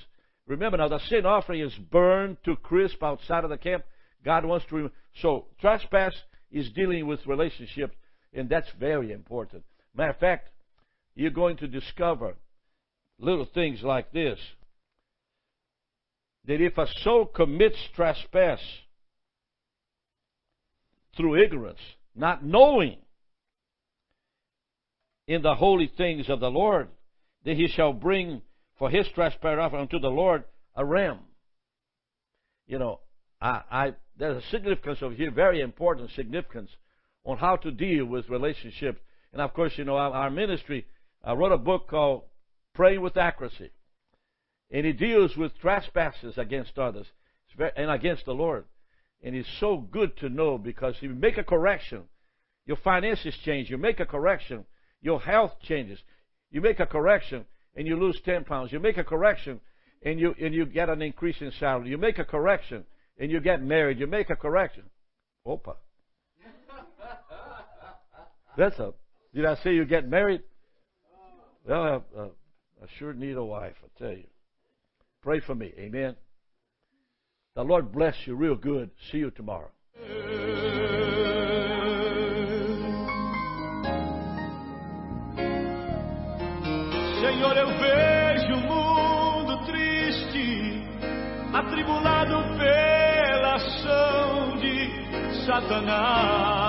Remember 0.48 0.78
now, 0.78 0.88
the 0.88 1.00
sin 1.10 1.26
offering 1.26 1.62
is 1.62 1.74
burned 1.92 2.38
to 2.46 2.56
crisp 2.56 3.04
outside 3.04 3.44
of 3.44 3.50
the 3.50 3.58
camp. 3.58 3.84
God 4.26 4.46
wants 4.46 4.65
to. 4.70 4.89
So 5.22 5.46
trespass 5.62 6.13
is 6.52 6.72
dealing 6.72 7.08
with 7.08 7.26
relationships 7.28 7.96
and 8.34 8.50
that's 8.50 8.70
very 8.80 9.12
important. 9.12 9.63
Matter 9.96 10.12
of 10.12 10.18
fact, 10.18 10.50
you're 11.15 11.32
going 11.32 11.58
to 11.58 11.68
discover 11.68 12.36
little 13.20 13.48
things 13.54 13.82
like 13.84 14.12
this. 14.12 14.39
That 16.46 16.62
if 16.62 16.78
a 16.78 16.88
soul 17.04 17.26
commits 17.26 17.78
trespass 17.96 18.60
through 21.19 21.43
ignorance, 21.43 21.79
not 22.15 22.45
knowing 22.45 22.97
in 25.27 25.41
the 25.41 25.53
holy 25.53 25.91
things 25.97 26.29
of 26.29 26.39
the 26.39 26.49
Lord, 26.49 26.88
that 27.43 27.58
he 27.58 27.67
shall 27.67 27.91
bring 27.91 28.41
for 28.77 28.89
his 28.89 29.05
trespass 29.13 29.58
offering 29.60 29.82
unto 29.82 29.99
the 29.99 30.08
Lord 30.08 30.45
a 30.75 30.86
ram. 30.86 31.19
You 32.67 32.79
know, 32.79 33.01
I, 33.41 33.62
I, 33.69 33.93
there's 34.17 34.41
a 34.41 34.47
significance 34.47 34.99
over 35.01 35.13
here, 35.13 35.29
very 35.29 35.60
important 35.60 36.12
significance 36.12 36.69
on 37.25 37.38
how 37.38 37.58
to 37.58 37.71
deal 37.71 38.05
with 38.05 38.29
relationships. 38.29 38.99
And 39.34 39.41
of 39.41 39.53
course, 39.53 39.73
you 39.75 39.84
know, 39.84 39.97
our, 39.97 40.12
our 40.12 40.29
ministry 40.29 40.86
I 41.23 41.34
wrote 41.34 41.51
a 41.51 41.58
book 41.58 41.89
called 41.89 42.23
Praying 42.73 43.01
with 43.01 43.17
Accuracy. 43.17 43.71
And 44.71 44.86
it 44.86 44.93
deals 44.93 45.36
with 45.36 45.58
trespasses 45.60 46.38
against 46.38 46.77
others 46.77 47.08
and 47.75 47.91
against 47.91 48.25
the 48.25 48.34
Lord. 48.34 48.65
And 49.23 49.36
it's 49.36 49.49
so 49.60 49.77
good 49.77 50.17
to 50.17 50.29
know 50.29 50.58
because 50.58 50.95
you 51.01 51.10
make 51.10 51.38
a 51.38 51.43
correction, 51.43 52.03
your 52.65 52.77
finances 52.77 53.36
change. 53.43 53.69
You 53.69 53.77
make 53.77 53.99
a 53.99 54.05
correction, 54.05 54.65
your 55.01 55.19
health 55.19 55.53
changes. 55.62 55.99
You 56.51 56.62
make 56.62 56.79
a 56.79 56.86
correction 56.86 57.45
and 57.75 57.88
you 57.88 57.97
lose 57.97 58.19
10 58.23 58.45
pounds. 58.45 58.71
You 58.71 58.79
make 58.79 58.97
a 58.97 59.03
correction 59.03 59.60
and 60.03 60.19
you, 60.19 60.34
and 60.41 60.53
you 60.53 60.65
get 60.65 60.89
an 60.89 61.01
increase 61.01 61.41
in 61.41 61.51
salary. 61.60 61.89
You 61.89 61.97
make 61.97 62.19
a 62.19 62.25
correction 62.25 62.86
and 63.17 63.29
you 63.29 63.39
get 63.39 63.62
married. 63.62 63.99
You 63.99 64.08
make 64.08 64.29
a 64.29 64.36
correction. 64.36 64.84
Opa. 65.45 65.75
That's 68.58 68.77
a. 68.79 68.93
Did 69.34 69.45
I 69.45 69.55
say 69.55 69.73
you 69.73 69.86
get 69.86 70.08
married? 70.08 70.41
Well, 71.65 72.03
I, 72.17 72.21
I 72.21 72.88
sure 72.97 73.13
need 73.13 73.38
a 73.38 73.43
wife. 73.43 73.75
I 73.84 73.99
tell 73.99 74.12
you. 74.12 74.27
Pray 75.21 75.39
for 75.39 75.53
me. 75.55 75.73
Amen. 75.77 76.15
The 77.56 77.64
Lord 77.64 77.92
bless 77.92 78.16
you 78.26 78.36
real 78.36 78.56
good. 78.56 78.92
See 79.12 79.18
you 79.18 79.32
tomorrow. 79.32 79.72
Senhor, 87.22 87.58
eu 87.58 87.68
vejo 87.80 88.54
o 88.54 88.62
mundo 88.62 89.66
triste, 89.66 90.84
atribulado 91.54 92.58
pela 92.58 93.56
ação 93.56 94.58
de 94.58 95.46
Satanás. 95.46 96.68